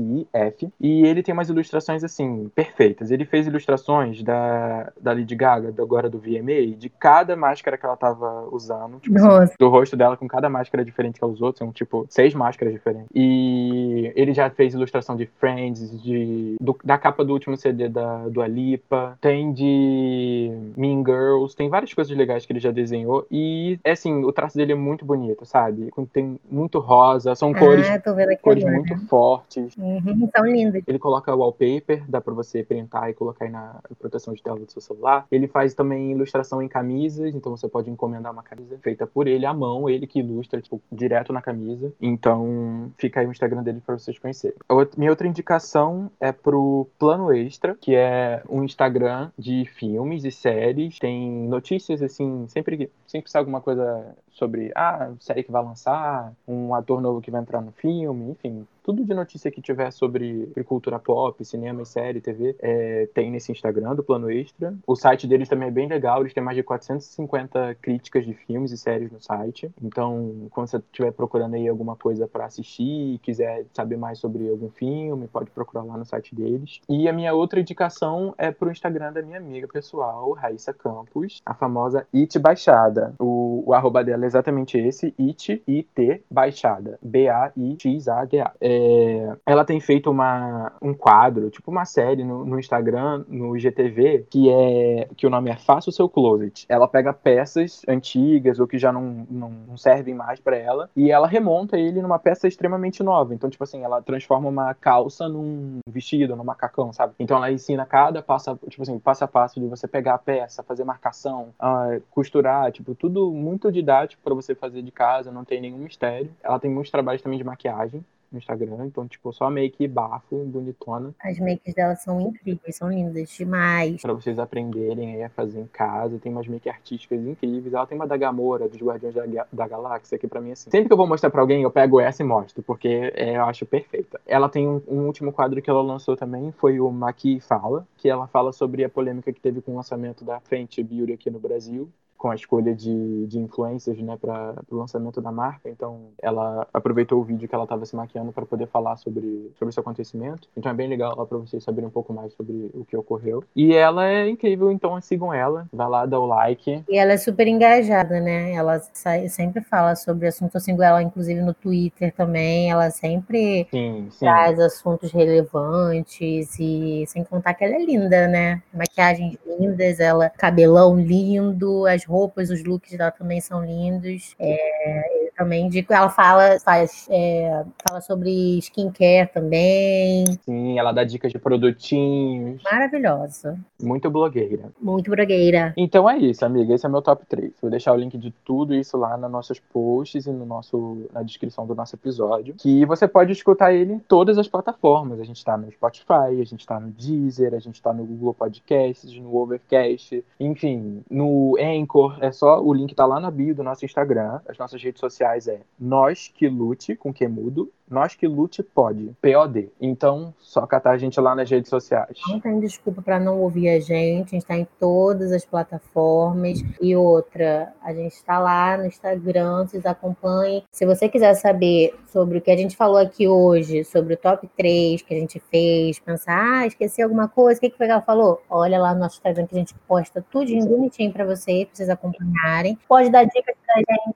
E 0.79 1.05
ele 1.05 1.23
tem 1.23 1.33
umas 1.33 1.49
ilustrações, 1.49 2.03
assim, 2.03 2.49
perfeitas. 2.55 3.11
Ele 3.11 3.25
fez 3.25 3.47
ilustrações 3.47 4.23
da, 4.23 4.91
da 4.99 5.13
Lady 5.13 5.35
Gaga, 5.35 5.73
agora 5.81 6.09
do 6.09 6.19
VMA, 6.19 6.75
de 6.77 6.89
cada 6.89 7.35
máscara 7.35 7.77
que 7.77 7.85
ela 7.85 7.97
tava 7.97 8.47
usando. 8.51 8.99
Tipo, 8.99 9.17
assim, 9.17 9.53
do 9.59 9.69
rosto 9.69 9.95
dela 9.95 10.17
com 10.17 10.27
cada 10.27 10.49
máscara 10.49 10.83
diferente 10.83 11.19
que 11.19 11.23
ela 11.23 11.33
usou. 11.33 11.53
São, 11.55 11.71
tipo, 11.71 12.05
seis 12.09 12.33
máscaras 12.33 12.73
diferentes. 12.73 13.09
E 13.13 14.11
ele 14.15 14.33
já 14.33 14.49
fez 14.49 14.73
ilustração 14.73 15.15
de 15.15 15.25
Friends, 15.25 16.01
de, 16.01 16.55
do, 16.59 16.77
da 16.83 16.97
capa 16.97 17.23
do 17.23 17.33
último 17.33 17.55
CD 17.55 17.87
da, 17.89 18.27
do 18.27 18.41
Alipa. 18.41 19.17
Tem 19.21 19.53
de 19.53 20.42
Mean 20.49 21.03
Girls. 21.03 21.55
Tem 21.55 21.69
várias 21.69 21.93
coisas 21.93 22.15
legais 22.15 22.45
que 22.45 22.53
ele 22.53 22.59
já 22.59 22.71
desenhou. 22.71 23.25
E, 23.31 23.79
é 23.83 23.91
assim, 23.91 24.23
o 24.23 24.31
traço 24.31 24.57
dele 24.57 24.73
é 24.73 24.75
muito 24.75 25.05
bonito, 25.05 25.45
sabe? 25.45 25.91
Tem 26.11 26.39
muito 26.49 26.79
rosa. 26.79 27.35
São 27.35 27.53
cores, 27.53 27.87
ah, 27.89 28.01
cores 28.41 28.63
muito 28.63 28.97
fortes. 29.07 29.75
Uhum, 29.77 30.29
são 30.35 30.45
lindas. 30.45 30.83
Ele 30.87 30.99
coloca 30.99 31.33
wallpaper, 31.33 32.03
dá 32.07 32.21
pra 32.21 32.33
você 32.33 32.63
printar 32.63 33.09
e 33.09 33.13
colocar 33.13 33.45
aí 33.45 33.51
na 33.51 33.79
proteção 33.99 34.33
de 34.33 34.41
tela 34.41 34.59
do 34.59 34.71
seu 34.71 34.81
celular. 34.81 35.25
Ele 35.31 35.47
faz 35.47 35.73
também 35.73 36.11
ilustração 36.11 36.61
em 36.61 36.67
camisas, 36.67 37.33
então 37.35 37.55
você 37.55 37.67
pode 37.67 37.89
encomendar 37.89 38.31
uma 38.31 38.43
camisa 38.43 38.77
feita 38.81 39.05
por 39.05 39.27
ele 39.27 39.45
à 39.45 39.53
mão, 39.53 39.89
ele 39.89 40.07
que 40.07 40.19
ilustra, 40.19 40.61
tipo, 40.61 40.81
direto 40.91 41.33
na 41.33 41.41
camisa. 41.41 41.91
Então, 42.01 42.91
fica 42.97 43.19
aí 43.19 43.27
o 43.27 43.31
Instagram 43.31 43.63
dele 43.63 43.81
para 43.85 43.97
vocês 43.97 44.17
conhecerem. 44.17 44.57
Minha 44.97 45.11
outra 45.11 45.27
indicação 45.27 46.11
é 46.19 46.31
pro 46.31 46.87
Plano 46.97 47.33
Extra, 47.33 47.75
que 47.79 47.95
é 47.95 48.41
um 48.49 48.63
Instagram 48.63 49.31
de 49.37 49.65
filmes 49.65 50.23
e 50.25 50.31
séries. 50.35 50.99
Tem 50.99 51.29
notícias, 51.47 52.01
assim, 52.01 52.47
sempre, 52.47 52.91
sempre 53.07 53.29
sai 53.31 53.39
alguma 53.39 53.61
coisa 53.61 54.15
sobre, 54.31 54.71
ah, 54.75 55.13
série 55.19 55.43
que 55.43 55.51
vai 55.51 55.63
lançar, 55.63 56.33
um 56.47 56.73
ator 56.73 57.01
novo 57.01 57.21
que 57.21 57.31
vai 57.31 57.41
entrar 57.41 57.61
no 57.61 57.71
filme, 57.71 58.31
enfim, 58.31 58.67
tudo 58.83 59.05
de 59.05 59.13
notícia 59.13 59.49
que 59.49 59.61
tiver 59.61 59.91
sobre 59.91 60.51
cultura 60.65 60.99
pop, 60.99 61.43
cinema 61.45 61.81
e 61.81 61.85
série, 61.85 62.19
TV, 62.19 62.55
é, 62.59 63.07
tem 63.13 63.31
nesse 63.31 63.51
Instagram 63.51 63.95
do 63.95 64.03
Plano 64.03 64.29
Extra. 64.29 64.75
O 64.85 64.95
site 64.95 65.25
deles 65.25 65.47
também 65.47 65.69
é 65.69 65.71
bem 65.71 65.87
legal, 65.87 66.21
eles 66.21 66.33
têm 66.33 66.43
mais 66.43 66.57
de 66.57 66.63
450 66.63 67.75
críticas 67.81 68.25
de 68.25 68.33
filmes 68.33 68.71
e 68.71 68.77
séries 68.77 69.11
no 69.11 69.21
site. 69.21 69.71
Então, 69.81 70.47
quando 70.51 70.67
você 70.67 70.77
estiver 70.77 71.11
procurando 71.11 71.55
aí 71.55 71.67
alguma 71.67 71.95
coisa 71.95 72.27
para 72.27 72.45
assistir 72.45 73.15
e 73.15 73.19
quiser 73.19 73.65
saber 73.73 73.97
mais 73.97 74.19
sobre 74.19 74.49
algum 74.49 74.69
filme, 74.69 75.27
pode 75.27 75.49
procurar 75.51 75.83
lá 75.83 75.97
no 75.97 76.05
site 76.05 76.35
deles. 76.35 76.81
E 76.89 77.07
a 77.07 77.13
minha 77.13 77.33
outra 77.33 77.59
indicação 77.59 78.33
é 78.37 78.51
pro 78.51 78.71
Instagram 78.71 79.13
da 79.13 79.21
minha 79.21 79.37
amiga 79.37 79.67
pessoal, 79.67 80.31
Raíssa 80.33 80.73
Campos, 80.73 81.41
a 81.45 81.53
famosa 81.53 82.05
It 82.13 82.37
Baixada. 82.37 83.13
O, 83.17 83.63
o 83.65 83.73
arroba 83.73 84.03
dela 84.03 84.25
é 84.25 84.27
exatamente 84.27 84.77
esse, 84.77 85.13
It, 85.19 85.63
I-T, 85.67 86.23
Baixada. 86.29 86.99
B-A-I-X-A-D-A. 87.01 88.53
É, 88.59 88.72
é, 88.73 89.37
ela 89.45 89.63
tem 89.63 89.79
feito 89.79 90.09
uma, 90.09 90.71
um 90.81 90.93
quadro, 90.93 91.49
tipo 91.49 91.69
uma 91.69 91.85
série 91.85 92.23
no, 92.23 92.45
no, 92.45 92.59
Instagram, 92.59 93.23
no 93.27 93.55
IGTV, 93.55 94.25
que 94.29 94.49
é 94.49 95.07
que 95.15 95.27
o 95.27 95.29
nome 95.29 95.51
é 95.51 95.55
Faça 95.55 95.89
o 95.89 95.93
seu 95.93 96.09
closet. 96.09 96.65
Ela 96.67 96.87
pega 96.87 97.13
peças 97.13 97.81
antigas 97.87 98.59
ou 98.59 98.67
que 98.67 98.77
já 98.77 98.91
não, 98.91 99.25
não, 99.29 99.49
não 99.67 99.77
servem 99.77 100.13
mais 100.13 100.39
para 100.39 100.57
ela 100.57 100.89
e 100.95 101.11
ela 101.11 101.27
remonta 101.27 101.77
ele 101.77 102.01
numa 102.01 102.19
peça 102.19 102.47
extremamente 102.47 103.01
nova. 103.01 103.33
Então, 103.33 103.49
tipo 103.49 103.63
assim, 103.63 103.83
ela 103.83 104.01
transforma 104.01 104.49
uma 104.49 104.73
calça 104.73 105.29
num 105.29 105.79
vestido, 105.87 106.35
num 106.35 106.43
macacão, 106.43 106.91
sabe? 106.91 107.13
Então 107.19 107.37
ela 107.37 107.51
ensina 107.51 107.85
cada 107.85 108.21
passo, 108.21 108.57
tipo 108.67 108.81
assim, 108.81 108.99
passo 108.99 109.23
a 109.23 109.27
passo 109.27 109.59
de 109.59 109.67
você 109.67 109.87
pegar 109.87 110.15
a 110.15 110.17
peça, 110.17 110.63
fazer 110.63 110.83
marcação, 110.83 111.49
uh, 111.59 112.01
costurar, 112.11 112.71
tipo, 112.71 112.95
tudo 112.95 113.31
muito 113.31 113.71
didático 113.71 114.21
para 114.23 114.33
você 114.33 114.55
fazer 114.55 114.81
de 114.81 114.91
casa, 114.91 115.31
não 115.31 115.45
tem 115.45 115.61
nenhum 115.61 115.77
mistério. 115.77 116.31
Ela 116.43 116.59
tem 116.59 116.69
muitos 116.69 116.91
trabalhos 116.91 117.21
também 117.21 117.37
de 117.37 117.43
maquiagem 117.43 118.03
no 118.33 118.39
Instagram. 118.39 118.85
Então, 118.85 119.07
tipo, 119.07 119.31
só 119.31 119.49
make 119.49 119.87
bafo, 119.87 120.43
bonitona. 120.45 121.13
As 121.23 121.39
makes 121.39 121.73
dela 121.73 121.95
são 121.95 122.19
incríveis, 122.19 122.75
são 122.75 122.89
lindas 122.89 123.29
demais. 123.29 124.01
Pra 124.01 124.13
vocês 124.13 124.39
aprenderem 124.39 125.15
aí 125.15 125.23
a 125.23 125.29
fazer 125.29 125.59
em 125.59 125.67
casa. 125.67 126.19
Tem 126.19 126.31
umas 126.31 126.47
make 126.47 126.67
artísticas 126.67 127.19
incríveis. 127.25 127.73
Ela 127.73 127.85
tem 127.85 127.97
uma 127.97 128.07
da 128.07 128.17
Gamora, 128.17 128.67
dos 128.67 128.81
Guardiões 128.81 129.13
da, 129.13 129.47
da 129.51 129.67
Galáxia, 129.67 130.17
que 130.17 130.27
pra 130.27 130.41
mim, 130.41 130.51
assim. 130.51 130.69
Sempre 130.69 130.87
que 130.87 130.93
eu 130.93 130.97
vou 130.97 131.07
mostrar 131.07 131.29
pra 131.29 131.41
alguém, 131.41 131.63
eu 131.63 131.71
pego 131.71 131.99
essa 131.99 132.23
e 132.23 132.25
mostro, 132.25 132.63
porque 132.63 133.11
é, 133.15 133.37
eu 133.37 133.43
acho 133.45 133.65
perfeita. 133.65 134.19
Ela 134.25 134.49
tem 134.49 134.67
um, 134.67 134.81
um 134.87 135.05
último 135.05 135.31
quadro 135.31 135.61
que 135.61 135.69
ela 135.69 135.81
lançou 135.81 136.15
também, 136.15 136.51
foi 136.51 136.79
o 136.79 136.91
Maqui 136.91 137.39
Fala, 137.39 137.87
que 137.97 138.09
ela 138.09 138.27
fala 138.27 138.51
sobre 138.51 138.83
a 138.83 138.89
polêmica 138.89 139.31
que 139.31 139.39
teve 139.39 139.61
com 139.61 139.73
o 139.73 139.75
lançamento 139.75 140.23
da 140.23 140.39
Fenty 140.39 140.83
Beauty 140.83 141.13
aqui 141.13 141.29
no 141.29 141.39
Brasil. 141.39 141.89
Com 142.23 142.31
a 142.31 142.35
escolha 142.35 142.73
de, 142.73 143.27
de 143.27 143.37
influencers, 143.37 143.99
né, 144.01 144.17
para 144.19 144.55
o 144.71 144.77
lançamento 144.77 145.19
da 145.19 145.29
marca. 145.29 145.67
Então, 145.67 146.03
ela 146.21 146.65
aproveitou 146.73 147.19
o 147.19 147.23
vídeo 147.23 147.49
que 147.49 147.53
ela 147.53 147.65
estava 147.65 147.85
se 147.85 147.93
maquiando 147.97 148.31
para 148.31 148.45
poder 148.45 148.65
falar 148.67 148.95
sobre, 148.95 149.51
sobre 149.59 149.71
esse 149.71 149.79
acontecimento. 149.81 150.47
Então, 150.55 150.71
é 150.71 150.73
bem 150.73 150.87
legal 150.87 151.17
lá 151.17 151.25
para 151.25 151.37
vocês 151.37 151.61
saberem 151.61 151.89
um 151.89 151.91
pouco 151.91 152.13
mais 152.13 152.31
sobre 152.31 152.71
o 152.73 152.85
que 152.85 152.95
ocorreu. 152.95 153.43
E 153.53 153.73
ela 153.75 154.07
é 154.07 154.29
incrível, 154.29 154.71
então 154.71 154.99
sigam 155.01 155.33
ela. 155.33 155.67
Vai 155.73 155.89
lá, 155.89 156.05
dá 156.05 156.17
o 156.17 156.25
like. 156.25 156.81
E 156.87 156.97
ela 156.97 157.11
é 157.11 157.17
super 157.17 157.45
engajada, 157.45 158.21
né? 158.21 158.53
Ela 158.53 158.79
sai- 158.93 159.27
sempre 159.27 159.61
fala 159.61 159.93
sobre 159.93 160.25
assuntos. 160.29 160.55
Eu 160.55 160.61
sigo 160.61 160.81
ela, 160.81 161.03
inclusive, 161.03 161.41
no 161.41 161.53
Twitter 161.53 162.13
também. 162.15 162.71
Ela 162.71 162.89
sempre 162.89 163.67
Sim, 163.69 164.07
sim. 164.09 164.19
traz 164.25 164.57
assuntos 164.61 165.11
relevantes 165.11 166.57
e 166.57 167.03
sem 167.05 167.25
contar 167.25 167.53
que 167.53 167.65
ela 167.65 167.75
é 167.75 167.83
linda, 167.83 168.29
né? 168.29 168.61
Maquiagens 168.73 169.37
lindas, 169.59 169.99
ela 169.99 170.29
cabelão 170.29 170.95
lindo, 170.97 171.85
as 171.85 172.05
roupas, 172.13 172.51
os 172.51 172.63
looks 172.63 172.95
dela 172.95 173.09
também 173.09 173.41
são 173.41 173.65
lindos. 173.65 174.35
É, 174.37 175.22
também 175.43 175.65
indico, 175.67 175.93
ela 175.93 176.09
fala, 176.09 176.59
faz, 176.59 177.07
é, 177.09 177.63
fala 177.87 178.01
sobre 178.01 178.57
skincare 178.59 179.29
também, 179.33 180.25
Sim, 180.45 180.77
ela 180.79 180.91
dá 180.91 181.03
dicas 181.03 181.31
de 181.31 181.39
produtinhos. 181.39 182.61
maravilhosa, 182.63 183.57
Muito 183.81 184.09
blogueira. 184.09 184.71
muito 184.81 185.09
brogueira. 185.11 185.73
Então 185.77 186.09
é 186.09 186.17
isso, 186.17 186.45
amiga. 186.45 186.73
Esse 186.73 186.85
é 186.85 186.89
meu 186.89 187.01
top 187.01 187.25
3. 187.27 187.51
Vou 187.61 187.69
deixar 187.69 187.93
o 187.93 187.95
link 187.95 188.17
de 188.17 188.31
tudo 188.45 188.73
isso 188.73 188.97
lá 188.97 189.17
nos 189.17 189.29
nossos 189.31 189.59
posts 189.59 190.25
e 190.25 190.31
no 190.31 190.45
nosso, 190.45 191.07
na 191.13 191.21
descrição 191.23 191.65
do 191.65 191.75
nosso 191.75 191.95
episódio. 191.95 192.55
Que 192.57 192.85
você 192.85 193.07
pode 193.07 193.31
escutar 193.31 193.73
ele 193.73 193.93
em 193.93 193.99
todas 193.99 194.37
as 194.37 194.47
plataformas. 194.47 195.19
A 195.19 195.23
gente 195.23 195.43
tá 195.43 195.57
no 195.57 195.69
Spotify, 195.71 196.39
a 196.41 196.45
gente 196.45 196.65
tá 196.65 196.79
no 196.79 196.91
Deezer, 196.91 197.53
a 197.53 197.59
gente 197.59 197.81
tá 197.81 197.91
no 197.93 198.05
Google 198.05 198.33
Podcasts, 198.33 199.13
no 199.17 199.35
Overcast, 199.35 200.23
enfim, 200.39 201.03
no 201.09 201.57
Anchor. 201.59 202.17
É 202.21 202.31
só 202.31 202.61
o 202.61 202.73
link 202.73 202.93
tá 202.95 203.05
lá 203.05 203.19
na 203.19 203.31
bio 203.31 203.55
do 203.55 203.63
nosso 203.63 203.83
Instagram. 203.85 204.39
As 204.47 204.57
nossas 204.57 204.81
redes 204.81 204.99
sociais 204.99 205.32
é 205.47 205.61
Nós 205.79 206.31
Que 206.33 206.47
Lute, 206.47 206.95
com 206.95 207.13
que 207.13 207.27
mudo. 207.27 207.71
Nós 207.89 208.15
Que 208.15 208.27
Lute 208.27 208.63
Pode, 208.63 209.15
P-O-D. 209.21 209.69
Então, 209.79 210.33
só 210.39 210.65
catar 210.65 210.91
a 210.91 210.97
gente 210.97 211.19
lá 211.19 211.35
nas 211.35 211.49
redes 211.49 211.69
sociais. 211.69 212.17
Não 212.27 212.39
tem 212.39 212.59
desculpa 212.59 213.01
para 213.01 213.19
não 213.19 213.39
ouvir 213.41 213.69
a 213.69 213.79
gente, 213.79 214.29
a 214.29 214.31
gente 214.31 214.37
está 214.37 214.57
em 214.57 214.67
todas 214.79 215.31
as 215.31 215.45
plataformas. 215.45 216.63
E 216.81 216.95
outra, 216.95 217.71
a 217.83 217.93
gente 217.93 218.13
está 218.13 218.39
lá 218.39 218.77
no 218.77 218.85
Instagram, 218.85 219.67
vocês 219.67 219.85
acompanhem. 219.85 220.63
Se 220.71 220.85
você 220.85 221.07
quiser 221.07 221.35
saber 221.35 221.93
sobre 222.07 222.39
o 222.39 222.41
que 222.41 222.51
a 222.51 222.57
gente 222.57 222.75
falou 222.75 222.97
aqui 222.97 223.27
hoje, 223.27 223.83
sobre 223.83 224.15
o 224.15 224.17
top 224.17 224.49
3 224.57 225.01
que 225.01 225.13
a 225.13 225.19
gente 225.19 225.39
fez, 225.51 225.99
pensar, 225.99 226.61
ah, 226.61 226.65
esqueci 226.65 227.01
alguma 227.01 227.27
coisa, 227.27 227.59
o 227.59 227.61
que, 227.61 227.69
que 227.69 227.77
foi 227.77 227.85
que 227.85 227.91
ela 227.91 228.01
falou? 228.01 228.41
Olha 228.49 228.79
lá 228.79 228.93
no 228.93 229.01
nosso 229.01 229.17
Instagram 229.17 229.45
que 229.45 229.55
a 229.55 229.59
gente 229.59 229.75
posta 229.87 230.23
tudinho 230.31 230.65
bonitinho 230.65 231.13
para 231.13 231.25
vocês, 231.25 231.65
pra 231.65 231.75
vocês 231.75 231.89
acompanharem. 231.89 232.77
Pode 232.87 233.09
dar 233.11 233.23
dicas 233.23 233.55
pra 233.65 233.75
gente 233.77 234.15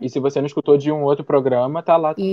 E 0.00 0.08
se 0.08 0.18
você 0.18 0.41
não 0.42 0.46
escutou 0.46 0.76
de 0.76 0.90
um 0.92 1.02
outro 1.04 1.24
programa, 1.24 1.82
tá 1.82 1.96
lá 1.96 2.14
também. 2.14 2.30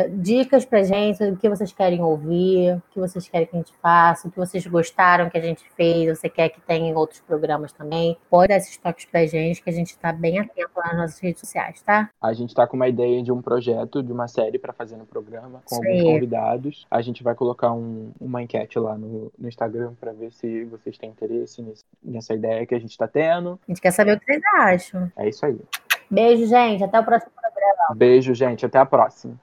e 0.00 0.08
dicas 0.10 0.64
pra 0.64 0.82
gente, 0.82 1.22
o 1.22 1.36
que 1.36 1.48
vocês 1.48 1.72
querem 1.72 2.02
ouvir, 2.02 2.76
o 2.76 2.82
que 2.90 2.98
vocês 3.00 3.28
querem 3.28 3.46
que 3.46 3.54
a 3.54 3.58
gente 3.58 3.72
faça, 3.80 4.26
o 4.26 4.30
que 4.30 4.36
vocês 4.38 4.66
gostaram 4.66 5.28
que 5.30 5.38
a 5.38 5.40
gente 5.40 5.62
fez, 5.76 6.18
você 6.18 6.28
quer 6.28 6.48
que 6.48 6.60
tenha 6.60 6.88
em 6.90 6.94
outros 6.94 7.20
programas 7.20 7.72
também. 7.72 8.16
Pode 8.28 8.48
dar 8.48 8.56
esses 8.56 8.76
toques 8.76 9.04
pra 9.04 9.24
gente, 9.26 9.62
que 9.62 9.70
a 9.70 9.72
gente 9.72 9.96
tá 9.98 10.12
bem 10.12 10.38
atento 10.38 10.70
lá 10.76 10.88
nas 10.88 10.96
nossas 11.02 11.18
redes 11.20 11.40
sociais, 11.40 11.80
tá? 11.82 12.10
A 12.20 12.32
gente 12.32 12.54
tá 12.54 12.66
com 12.66 12.76
uma 12.76 12.88
ideia 12.88 13.22
de 13.22 13.30
um 13.30 13.40
projeto, 13.40 14.02
de 14.02 14.12
uma 14.12 14.26
série 14.28 14.58
pra 14.58 14.72
fazer 14.72 14.96
no 14.96 15.06
programa, 15.06 15.62
com 15.64 15.76
Isso 15.76 15.86
alguns 15.86 16.02
convidados. 16.02 16.86
A 16.90 17.00
gente 17.02 17.22
vai 17.22 17.34
colocar 17.34 17.72
um- 17.72 18.10
uma 18.20 18.42
enquete 18.42 18.78
lá 18.78 18.96
no, 18.96 19.30
no 19.38 19.48
Instagram 19.48 19.92
pra 20.00 20.12
ver 20.12 20.32
se 20.32 20.64
vocês 20.64 20.96
têm 20.98 21.10
interesse 21.10 21.60
nesse- 21.62 21.84
nessa 22.02 22.34
ideia 22.34 22.66
que 22.66 22.74
a 22.74 22.78
gente 22.80 22.96
tá 22.96 23.06
tendo. 23.06 23.58
A 23.68 23.70
gente 23.70 23.80
quer 23.80 23.90
saber 23.90 24.16
o 24.16 24.20
que 24.20 24.24
vocês 24.26 24.42
acham. 24.58 25.10
É 25.16 25.28
isso 25.28 25.44
aí. 25.44 25.58
Beijo, 26.12 26.46
gente. 26.46 26.84
Até 26.84 27.00
o 27.00 27.04
próximo 27.04 27.32
programa. 27.32 27.94
Beijo, 27.96 28.34
gente. 28.34 28.66
Até 28.66 28.78
a 28.78 28.84
próxima. 28.84 29.34